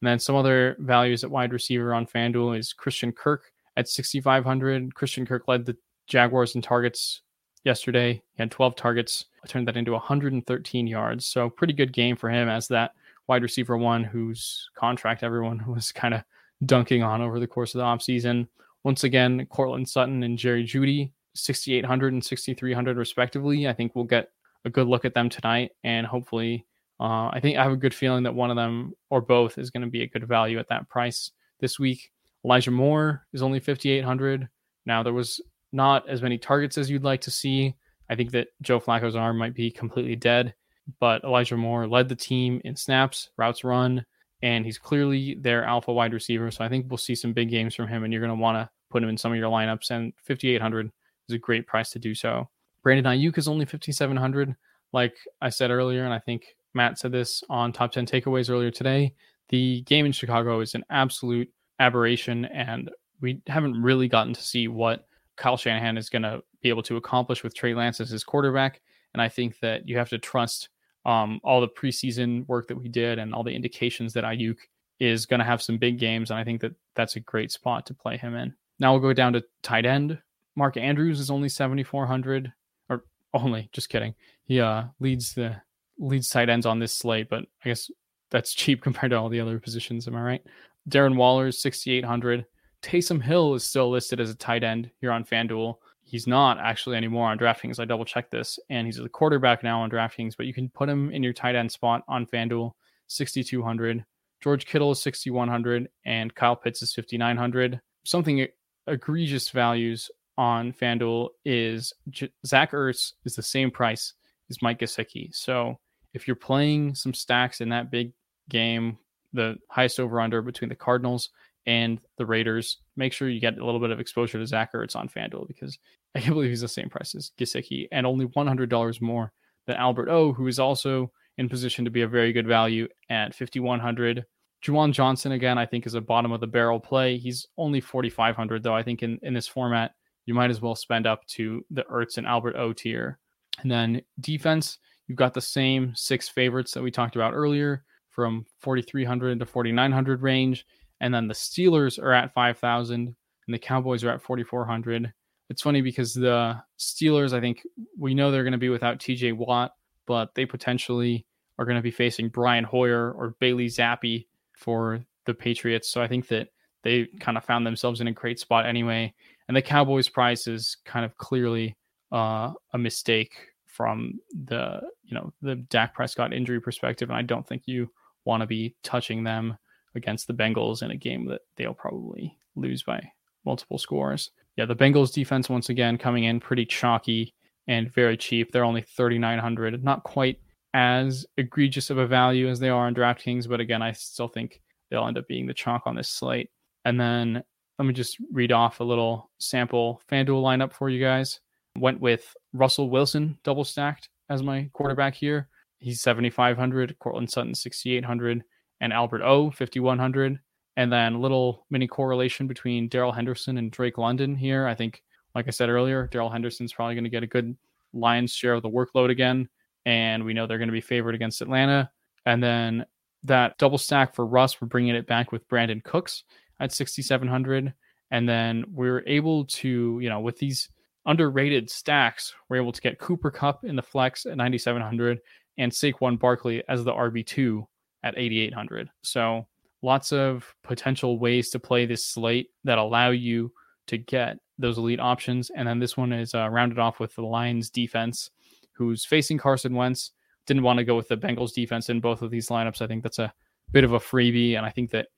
And 0.00 0.08
then 0.08 0.18
some 0.18 0.34
other 0.34 0.76
values 0.80 1.22
at 1.22 1.30
wide 1.30 1.52
receiver 1.52 1.94
on 1.94 2.06
FanDuel 2.06 2.58
is 2.58 2.72
Christian 2.72 3.12
Kirk 3.12 3.51
at 3.76 3.88
6,500. 3.88 4.94
Christian 4.94 5.26
Kirk 5.26 5.48
led 5.48 5.64
the 5.64 5.76
Jaguars 6.06 6.54
in 6.54 6.62
targets 6.62 7.22
yesterday. 7.64 8.14
He 8.14 8.42
had 8.42 8.50
12 8.50 8.76
targets. 8.76 9.26
I 9.44 9.46
turned 9.46 9.68
that 9.68 9.76
into 9.76 9.92
113 9.92 10.86
yards. 10.86 11.26
So 11.26 11.48
pretty 11.48 11.72
good 11.72 11.92
game 11.92 12.16
for 12.16 12.30
him 12.30 12.48
as 12.48 12.68
that 12.68 12.92
wide 13.28 13.42
receiver 13.42 13.76
one 13.76 14.04
whose 14.04 14.68
contract 14.74 15.22
everyone 15.22 15.64
was 15.72 15.92
kind 15.92 16.14
of 16.14 16.22
dunking 16.66 17.02
on 17.02 17.20
over 17.20 17.40
the 17.40 17.46
course 17.46 17.74
of 17.74 17.78
the 17.78 17.84
offseason. 17.84 18.46
Once 18.84 19.04
again, 19.04 19.46
Courtland 19.46 19.88
Sutton 19.88 20.22
and 20.22 20.36
Jerry 20.36 20.64
Jeudy, 20.64 21.12
6,800 21.34 22.12
and 22.12 22.24
6,300 22.24 22.96
respectively. 22.96 23.68
I 23.68 23.72
think 23.72 23.94
we'll 23.94 24.04
get 24.04 24.30
a 24.64 24.70
good 24.70 24.86
look 24.86 25.04
at 25.04 25.14
them 25.14 25.28
tonight, 25.28 25.72
and 25.82 26.06
hopefully, 26.06 26.66
uh, 27.00 27.28
I 27.32 27.40
think 27.40 27.58
I 27.58 27.62
have 27.62 27.72
a 27.72 27.76
good 27.76 27.94
feeling 27.94 28.22
that 28.24 28.34
one 28.34 28.50
of 28.50 28.56
them 28.56 28.94
or 29.10 29.20
both 29.20 29.58
is 29.58 29.70
going 29.70 29.82
to 29.82 29.90
be 29.90 30.02
a 30.02 30.08
good 30.08 30.26
value 30.26 30.58
at 30.58 30.68
that 30.68 30.88
price 30.88 31.32
this 31.60 31.78
week. 31.78 32.12
Elijah 32.44 32.70
Moore 32.70 33.26
is 33.32 33.42
only 33.42 33.60
5,800. 33.60 34.48
Now 34.86 35.02
there 35.02 35.12
was 35.12 35.40
not 35.72 36.08
as 36.08 36.22
many 36.22 36.38
targets 36.38 36.76
as 36.76 36.90
you'd 36.90 37.04
like 37.04 37.20
to 37.22 37.30
see. 37.30 37.74
I 38.10 38.16
think 38.16 38.30
that 38.32 38.48
Joe 38.60 38.80
Flacco's 38.80 39.16
arm 39.16 39.38
might 39.38 39.54
be 39.54 39.70
completely 39.70 40.16
dead, 40.16 40.54
but 41.00 41.24
Elijah 41.24 41.56
Moore 41.56 41.86
led 41.86 42.08
the 42.08 42.16
team 42.16 42.60
in 42.64 42.76
snaps, 42.76 43.30
routes 43.36 43.64
run, 43.64 44.04
and 44.42 44.64
he's 44.64 44.78
clearly 44.78 45.36
their 45.40 45.64
alpha 45.64 45.92
wide 45.92 46.12
receiver. 46.12 46.50
So 46.50 46.64
I 46.64 46.68
think 46.68 46.86
we'll 46.88 46.98
see 46.98 47.14
some 47.14 47.32
big 47.32 47.48
games 47.48 47.74
from 47.74 47.88
him, 47.88 48.04
and 48.04 48.12
you're 48.12 48.20
going 48.20 48.36
to 48.36 48.42
want 48.42 48.56
to 48.56 48.68
put 48.90 49.02
him 49.02 49.08
in 49.08 49.16
some 49.16 49.32
of 49.32 49.38
your 49.38 49.50
lineups. 49.50 49.90
And 49.90 50.12
5,800 50.26 50.90
is 51.28 51.34
a 51.34 51.38
great 51.38 51.66
price 51.66 51.90
to 51.90 51.98
do 51.98 52.14
so. 52.14 52.48
Brandon 52.82 53.06
Aiyuk 53.12 53.38
is 53.38 53.48
only 53.48 53.64
5,700. 53.64 54.54
Like 54.92 55.14
I 55.40 55.48
said 55.48 55.70
earlier, 55.70 56.04
and 56.04 56.12
I 56.12 56.18
think 56.18 56.44
Matt 56.74 56.98
said 56.98 57.12
this 57.12 57.42
on 57.48 57.72
top 57.72 57.92
10 57.92 58.04
takeaways 58.04 58.50
earlier 58.50 58.70
today. 58.70 59.14
The 59.48 59.82
game 59.82 60.06
in 60.06 60.12
Chicago 60.12 60.60
is 60.60 60.74
an 60.74 60.84
absolute 60.90 61.48
aberration, 61.82 62.44
and 62.46 62.90
we 63.20 63.42
haven't 63.46 63.82
really 63.82 64.08
gotten 64.08 64.32
to 64.34 64.42
see 64.42 64.68
what 64.68 65.06
Kyle 65.36 65.56
Shanahan 65.56 65.96
is 65.96 66.08
going 66.08 66.22
to 66.22 66.42
be 66.62 66.68
able 66.68 66.82
to 66.84 66.96
accomplish 66.96 67.42
with 67.42 67.54
Trey 67.54 67.74
Lance 67.74 68.00
as 68.00 68.10
his 68.10 68.24
quarterback. 68.24 68.80
And 69.12 69.20
I 69.20 69.28
think 69.28 69.58
that 69.60 69.88
you 69.88 69.98
have 69.98 70.08
to 70.10 70.18
trust 70.18 70.68
um, 71.04 71.40
all 71.42 71.60
the 71.60 71.68
preseason 71.68 72.46
work 72.46 72.68
that 72.68 72.76
we 72.76 72.88
did 72.88 73.18
and 73.18 73.34
all 73.34 73.42
the 73.42 73.54
indications 73.54 74.12
that 74.12 74.24
Aiyuk 74.24 74.56
is 75.00 75.26
going 75.26 75.40
to 75.40 75.44
have 75.44 75.60
some 75.60 75.78
big 75.78 75.98
games. 75.98 76.30
And 76.30 76.38
I 76.38 76.44
think 76.44 76.60
that 76.60 76.72
that's 76.94 77.16
a 77.16 77.20
great 77.20 77.50
spot 77.50 77.86
to 77.86 77.94
play 77.94 78.16
him 78.16 78.36
in. 78.36 78.54
Now 78.78 78.92
we'll 78.92 79.02
go 79.02 79.12
down 79.12 79.32
to 79.32 79.44
tight 79.62 79.84
end. 79.84 80.18
Mark 80.54 80.76
Andrews 80.76 81.18
is 81.18 81.30
only 81.30 81.48
7,400 81.48 82.52
or 82.88 83.04
only 83.34 83.68
just 83.72 83.88
kidding. 83.88 84.14
He 84.44 84.60
uh, 84.60 84.84
leads 85.00 85.34
the 85.34 85.56
leads 85.98 86.28
tight 86.28 86.48
ends 86.48 86.66
on 86.66 86.78
this 86.78 86.94
slate, 86.94 87.28
but 87.28 87.44
I 87.64 87.68
guess 87.68 87.90
that's 88.30 88.54
cheap 88.54 88.82
compared 88.82 89.10
to 89.10 89.18
all 89.18 89.28
the 89.28 89.40
other 89.40 89.58
positions. 89.58 90.06
Am 90.06 90.16
I 90.16 90.22
right? 90.22 90.42
Darren 90.88 91.16
Waller 91.16 91.48
is 91.48 91.62
6,800. 91.62 92.44
Taysom 92.82 93.22
Hill 93.22 93.54
is 93.54 93.64
still 93.64 93.90
listed 93.90 94.20
as 94.20 94.30
a 94.30 94.34
tight 94.34 94.64
end 94.64 94.90
here 95.00 95.12
on 95.12 95.24
FanDuel. 95.24 95.76
He's 96.02 96.26
not 96.26 96.58
actually 96.58 96.96
anymore 96.96 97.28
on 97.28 97.38
DraftKings. 97.38 97.78
I 97.78 97.84
double 97.84 98.04
checked 98.04 98.32
this, 98.32 98.58
and 98.68 98.86
he's 98.86 98.98
a 98.98 99.08
quarterback 99.08 99.62
now 99.62 99.80
on 99.80 99.90
DraftKings, 99.90 100.36
but 100.36 100.46
you 100.46 100.52
can 100.52 100.68
put 100.68 100.88
him 100.88 101.10
in 101.10 101.22
your 101.22 101.32
tight 101.32 101.54
end 101.54 101.70
spot 101.70 102.02
on 102.08 102.26
FanDuel, 102.26 102.72
6,200. 103.06 104.04
George 104.42 104.66
Kittle 104.66 104.90
is 104.90 105.00
6,100, 105.02 105.88
and 106.04 106.34
Kyle 106.34 106.56
Pitts 106.56 106.82
is 106.82 106.92
5,900. 106.92 107.80
Something 108.04 108.46
egregious 108.88 109.50
values 109.50 110.10
on 110.36 110.72
FanDuel 110.72 111.28
is 111.44 111.92
J- 112.10 112.32
Zach 112.44 112.72
Ertz 112.72 113.12
is 113.24 113.36
the 113.36 113.42
same 113.42 113.70
price 113.70 114.14
as 114.50 114.60
Mike 114.60 114.80
Gesicki. 114.80 115.34
So 115.34 115.78
if 116.14 116.26
you're 116.26 116.34
playing 116.34 116.94
some 116.96 117.14
stacks 117.14 117.60
in 117.60 117.68
that 117.68 117.90
big 117.90 118.12
game, 118.48 118.98
the 119.32 119.56
highest 119.70 120.00
over 120.00 120.20
under 120.20 120.42
between 120.42 120.68
the 120.68 120.74
Cardinals 120.74 121.30
and 121.66 122.00
the 122.18 122.26
Raiders, 122.26 122.78
make 122.96 123.12
sure 123.12 123.28
you 123.28 123.40
get 123.40 123.58
a 123.58 123.64
little 123.64 123.80
bit 123.80 123.90
of 123.90 124.00
exposure 124.00 124.38
to 124.38 124.46
Zach 124.46 124.72
Ertz 124.72 124.96
on 124.96 125.08
FanDuel 125.08 125.46
because 125.46 125.78
I 126.14 126.20
can't 126.20 126.34
believe 126.34 126.50
he's 126.50 126.60
the 126.60 126.68
same 126.68 126.90
price 126.90 127.14
as 127.14 127.32
Gesicki 127.38 127.88
and 127.92 128.06
only 128.06 128.26
$100 128.26 129.00
more 129.00 129.32
than 129.66 129.76
Albert 129.76 130.08
O, 130.08 130.32
who 130.32 130.46
is 130.46 130.58
also 130.58 131.10
in 131.38 131.48
position 131.48 131.84
to 131.84 131.90
be 131.90 132.02
a 132.02 132.08
very 132.08 132.32
good 132.32 132.46
value 132.46 132.86
at 133.08 133.34
5,100. 133.34 134.24
Juwan 134.62 134.92
Johnson, 134.92 135.32
again, 135.32 135.58
I 135.58 135.66
think 135.66 135.86
is 135.86 135.94
a 135.94 136.00
bottom 136.00 136.30
of 136.32 136.40
the 136.40 136.46
barrel 136.46 136.78
play. 136.78 137.16
He's 137.16 137.46
only 137.56 137.80
4,500, 137.80 138.62
though. 138.62 138.74
I 138.74 138.82
think 138.82 139.02
in, 139.02 139.18
in 139.22 139.32
this 139.32 139.48
format, 139.48 139.92
you 140.26 140.34
might 140.34 140.50
as 140.50 140.60
well 140.60 140.74
spend 140.74 141.06
up 141.06 141.26
to 141.28 141.64
the 141.70 141.84
Ertz 141.84 142.18
and 142.18 142.26
Albert 142.26 142.56
O 142.56 142.72
tier. 142.72 143.18
And 143.60 143.70
then 143.70 144.02
defense, 144.20 144.78
you've 145.08 145.18
got 145.18 145.34
the 145.34 145.40
same 145.40 145.92
six 145.94 146.28
favorites 146.28 146.72
that 146.72 146.82
we 146.82 146.90
talked 146.90 147.16
about 147.16 147.34
earlier 147.34 147.84
from 148.12 148.46
4,300 148.60 149.40
to 149.40 149.46
4,900 149.46 150.22
range. 150.22 150.66
And 151.00 151.12
then 151.12 151.26
the 151.26 151.34
Steelers 151.34 152.00
are 152.00 152.12
at 152.12 152.32
5,000 152.32 153.16
and 153.46 153.54
the 153.54 153.58
Cowboys 153.58 154.04
are 154.04 154.10
at 154.10 154.22
4,400. 154.22 155.12
It's 155.50 155.62
funny 155.62 155.80
because 155.80 156.14
the 156.14 156.62
Steelers, 156.78 157.32
I 157.32 157.40
think 157.40 157.66
we 157.98 158.14
know 158.14 158.30
they're 158.30 158.44
going 158.44 158.52
to 158.52 158.58
be 158.58 158.68
without 158.68 158.98
TJ 158.98 159.36
Watt, 159.36 159.72
but 160.06 160.34
they 160.34 160.46
potentially 160.46 161.26
are 161.58 161.64
going 161.64 161.76
to 161.76 161.82
be 161.82 161.90
facing 161.90 162.28
Brian 162.28 162.64
Hoyer 162.64 163.12
or 163.12 163.34
Bailey 163.40 163.66
Zappe 163.66 164.26
for 164.56 165.04
the 165.26 165.34
Patriots. 165.34 165.88
So 165.90 166.00
I 166.00 166.08
think 166.08 166.28
that 166.28 166.48
they 166.82 167.06
kind 167.20 167.36
of 167.36 167.44
found 167.44 167.66
themselves 167.66 168.00
in 168.00 168.08
a 168.08 168.12
great 168.12 168.38
spot 168.38 168.66
anyway. 168.66 169.12
And 169.48 169.56
the 169.56 169.62
Cowboys 169.62 170.08
price 170.08 170.46
is 170.46 170.76
kind 170.84 171.04
of 171.04 171.16
clearly 171.16 171.76
uh, 172.10 172.52
a 172.72 172.78
mistake 172.78 173.34
from 173.66 174.20
the 174.44 174.80
you 175.04 175.14
know 175.14 175.32
the 175.40 175.56
Dak 175.56 175.94
Prescott 175.94 176.32
injury 176.32 176.60
perspective, 176.60 177.08
and 177.08 177.18
I 177.18 177.22
don't 177.22 177.46
think 177.46 177.62
you 177.66 177.90
want 178.24 178.40
to 178.40 178.46
be 178.46 178.74
touching 178.82 179.24
them 179.24 179.56
against 179.94 180.26
the 180.26 180.34
Bengals 180.34 180.82
in 180.82 180.90
a 180.90 180.96
game 180.96 181.26
that 181.26 181.42
they'll 181.56 181.74
probably 181.74 182.36
lose 182.56 182.82
by 182.82 183.02
multiple 183.44 183.78
scores. 183.78 184.30
Yeah, 184.56 184.66
the 184.66 184.76
Bengals 184.76 185.12
defense 185.12 185.48
once 185.48 185.68
again 185.68 185.98
coming 185.98 186.24
in 186.24 186.40
pretty 186.40 186.66
chalky 186.66 187.34
and 187.68 187.92
very 187.92 188.16
cheap. 188.16 188.52
They're 188.52 188.64
only 188.64 188.82
3900, 188.82 189.82
not 189.82 190.04
quite 190.04 190.38
as 190.74 191.26
egregious 191.36 191.90
of 191.90 191.98
a 191.98 192.06
value 192.06 192.48
as 192.48 192.58
they 192.58 192.68
are 192.68 192.86
on 192.86 192.94
DraftKings, 192.94 193.48
but 193.48 193.60
again, 193.60 193.82
I 193.82 193.92
still 193.92 194.28
think 194.28 194.60
they'll 194.90 195.06
end 195.06 195.18
up 195.18 195.28
being 195.28 195.46
the 195.46 195.54
chalk 195.54 195.82
on 195.86 195.94
this 195.94 196.08
slate. 196.08 196.50
And 196.84 197.00
then 197.00 197.42
let 197.78 197.86
me 197.86 197.94
just 197.94 198.18
read 198.32 198.52
off 198.52 198.80
a 198.80 198.84
little 198.84 199.30
sample 199.38 200.02
FanDuel 200.10 200.42
lineup 200.42 200.72
for 200.72 200.88
you 200.88 201.02
guys. 201.02 201.40
Went 201.78 202.00
with 202.00 202.34
Russell 202.52 202.90
Wilson 202.90 203.38
double 203.44 203.64
stacked 203.64 204.08
as 204.28 204.42
my 204.42 204.68
quarterback 204.72 205.14
here. 205.14 205.48
He's 205.82 206.00
7,500, 206.00 206.96
Courtland 207.00 207.28
Sutton 207.28 207.54
6,800, 207.54 208.44
and 208.80 208.92
Albert 208.92 209.22
O 209.22 209.50
5,100. 209.50 210.38
And 210.76 210.92
then 210.92 211.14
a 211.14 211.20
little 211.20 211.66
mini 211.70 211.88
correlation 211.88 212.46
between 212.46 212.88
Darrell 212.88 213.12
Henderson 213.12 213.58
and 213.58 213.70
Drake 213.70 213.98
London 213.98 214.36
here. 214.36 214.66
I 214.66 214.74
think, 214.74 215.02
like 215.34 215.48
I 215.48 215.50
said 215.50 215.68
earlier, 215.68 216.08
Darrell 216.12 216.30
Henderson's 216.30 216.72
probably 216.72 216.94
going 216.94 217.04
to 217.04 217.10
get 217.10 217.24
a 217.24 217.26
good 217.26 217.56
lion's 217.92 218.32
share 218.32 218.54
of 218.54 218.62
the 218.62 218.70
workload 218.70 219.10
again. 219.10 219.48
And 219.84 220.24
we 220.24 220.32
know 220.32 220.46
they're 220.46 220.58
going 220.58 220.68
to 220.68 220.72
be 220.72 220.80
favored 220.80 221.14
against 221.16 221.42
Atlanta. 221.42 221.90
And 222.24 222.42
then 222.42 222.86
that 223.24 223.58
double 223.58 223.76
stack 223.76 224.14
for 224.14 224.24
Russ, 224.24 224.60
we're 224.60 224.68
bringing 224.68 224.94
it 224.94 225.06
back 225.06 225.32
with 225.32 225.48
Brandin 225.48 225.82
Cooks 225.82 226.24
at 226.60 226.72
6,700. 226.72 227.74
And 228.12 228.28
then 228.28 228.64
we're 228.72 229.02
able 229.06 229.46
to, 229.46 229.98
you 230.00 230.08
know, 230.08 230.20
with 230.20 230.38
these 230.38 230.68
underrated 231.06 231.68
stacks, 231.68 232.32
we're 232.48 232.58
able 232.58 232.72
to 232.72 232.80
get 232.80 232.98
Cooper 232.98 233.30
Kupp 233.30 233.64
in 233.64 233.76
the 233.76 233.82
flex 233.82 234.24
at 234.26 234.36
9,700 234.36 235.18
and 235.58 235.72
Saquon 235.72 236.18
Barkley 236.18 236.62
as 236.68 236.84
the 236.84 236.92
RB2 236.92 237.66
at 238.02 238.14
8,800. 238.16 238.90
So 239.02 239.46
lots 239.82 240.12
of 240.12 240.54
potential 240.62 241.18
ways 241.18 241.50
to 241.50 241.58
play 241.58 241.86
this 241.86 242.04
slate 242.04 242.50
that 242.64 242.78
allow 242.78 243.10
you 243.10 243.52
to 243.88 243.98
get 243.98 244.38
those 244.58 244.78
elite 244.78 245.00
options. 245.00 245.50
And 245.50 245.66
then 245.66 245.78
this 245.78 245.96
one 245.96 246.12
is 246.12 246.34
uh, 246.34 246.48
rounded 246.48 246.78
off 246.78 247.00
with 247.00 247.14
the 247.14 247.22
Lions 247.22 247.70
defense, 247.70 248.30
who's 248.72 249.04
facing 249.04 249.38
Carson 249.38 249.74
Wentz. 249.74 250.12
Didn't 250.46 250.62
want 250.62 250.78
to 250.78 250.84
go 250.84 250.96
with 250.96 251.08
the 251.08 251.16
Bengals 251.16 251.52
defense 251.52 251.88
in 251.88 252.00
both 252.00 252.22
of 252.22 252.30
these 252.30 252.48
lineups. 252.48 252.82
I 252.82 252.86
think 252.86 253.02
that's 253.02 253.18
a 253.18 253.32
bit 253.70 253.84
of 253.84 253.92
a 253.92 254.00
freebie. 254.00 254.56
And 254.56 254.66
I 254.66 254.70
think 254.70 254.90
that 254.90 255.08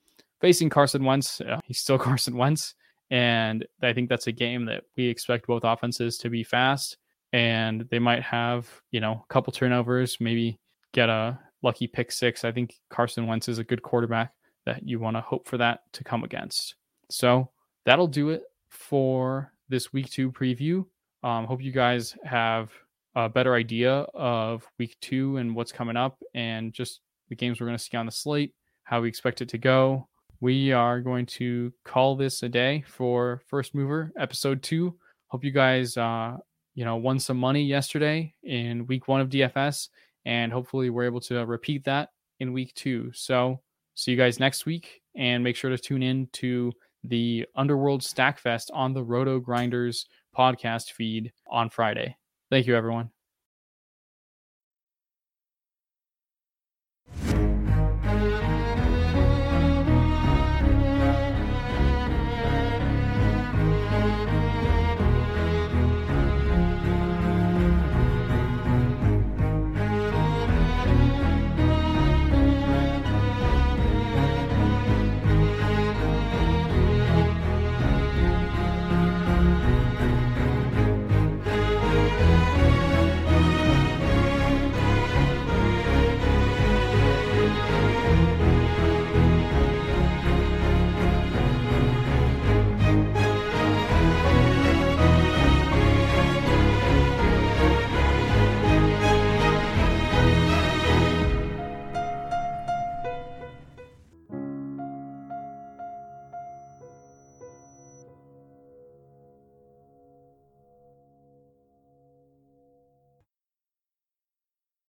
facing 0.41 0.69
Carson 0.69 1.05
Wentz, 1.05 1.41
uh, 1.41 1.61
he's 1.65 1.79
still 1.79 1.99
Carson 1.99 2.37
Wentz. 2.37 2.75
And 3.11 3.67
I 3.83 3.93
think 3.93 4.09
that's 4.09 4.27
a 4.27 4.33
game 4.33 4.65
that 4.67 4.85
we 4.97 5.07
expect 5.07 5.47
both 5.47 5.65
offenses 5.65 6.19
to 6.19 6.31
be 6.31 6.43
fast 6.43 6.97
and 7.35 7.85
they 7.91 7.99
might 7.99 8.23
have, 8.23 8.71
you 8.93 9.01
know, 9.01 9.25
a 9.29 9.33
couple 9.33 9.53
turnovers, 9.53 10.19
maybe 10.21 10.61
get 10.93 11.09
a 11.09 11.37
lucky 11.63 11.89
pick 11.89 12.13
six. 12.13 12.45
I 12.45 12.53
think 12.53 12.77
Carson 12.91 13.27
Wentz 13.27 13.49
is 13.49 13.59
a 13.59 13.65
good 13.65 13.83
quarterback 13.83 14.31
that 14.67 14.87
you 14.87 15.01
want 15.01 15.17
to 15.17 15.21
hope 15.21 15.49
for 15.49 15.59
that 15.59 15.81
to 15.95 16.05
come 16.05 16.23
against. 16.23 16.77
So 17.11 17.51
that'll 17.87 18.07
do 18.07 18.29
it 18.29 18.45
for 18.69 19.53
this 19.69 19.93
week 19.93 20.11
two 20.11 20.31
preview. 20.31 20.87
Um, 21.25 21.47
hope 21.47 21.61
you 21.61 21.73
guys 21.73 22.17
have 22.23 22.71
a 23.17 23.29
better 23.29 23.57
idea 23.57 24.07
of 24.15 24.65
week 24.79 24.97
two 25.01 25.39
and 25.39 25.57
what's 25.57 25.73
coming 25.73 25.97
up 25.97 26.23
and 26.35 26.73
just 26.73 27.01
the 27.31 27.35
games 27.35 27.61
we're 27.61 27.67
going 27.67 27.77
to 27.77 27.83
see 27.83 27.97
on 27.97 28.07
the 28.07 28.13
slate, 28.13 28.55
how 28.85 29.01
we 29.01 29.09
expect 29.09 29.41
it 29.41 29.49
to 29.49 29.59
go 29.59 30.07
we 30.41 30.73
are 30.73 31.01
going 31.01 31.25
to 31.25 31.73
call 31.87 32.17
this 32.17 32.43
a 32.43 32.49
day 32.51 32.85
for 32.87 33.41
First 33.47 33.75
Mover 33.75 34.13
episode 34.19 34.63
two. 34.63 34.95
Hope 35.29 35.43
you 35.43 35.51
guys, 35.51 35.97
uh, 35.97 36.37
you 36.75 36.85
know, 36.85 36.97
won 36.97 37.19
some 37.19 37.37
money 37.37 37.63
yesterday 37.63 38.35
in 38.43 38.87
week 38.87 39.09
one 39.09 39.21
of 39.21 39.29
DFS, 39.29 39.89
and 40.25 40.53
hopefully 40.53 40.91
we're 40.91 41.05
able 41.05 41.21
to 41.21 41.41
uh, 41.41 41.45
repeat 41.45 41.85
that 41.85 42.11
in 42.41 42.53
week 42.53 42.75
two. 42.75 43.11
So, 43.13 43.61
see 43.95 44.11
you 44.11 44.17
guys 44.17 44.41
next 44.41 44.67
week, 44.67 45.03
and 45.17 45.45
make 45.45 45.57
sure 45.57 45.71
to 45.71 45.79
tune 45.79 46.03
in 46.03 46.29
to 46.35 46.73
the 47.05 47.47
Underworld 47.55 48.01
Stackfest 48.01 48.71
on 48.73 48.93
the 48.93 49.05
RotoGrinders 49.05 50.07
podcast 50.37 50.93
feed 50.93 51.33
on 51.47 51.71
Friday. 51.71 52.17
Thank 52.51 52.67
you, 52.67 52.75
everyone. 52.77 53.11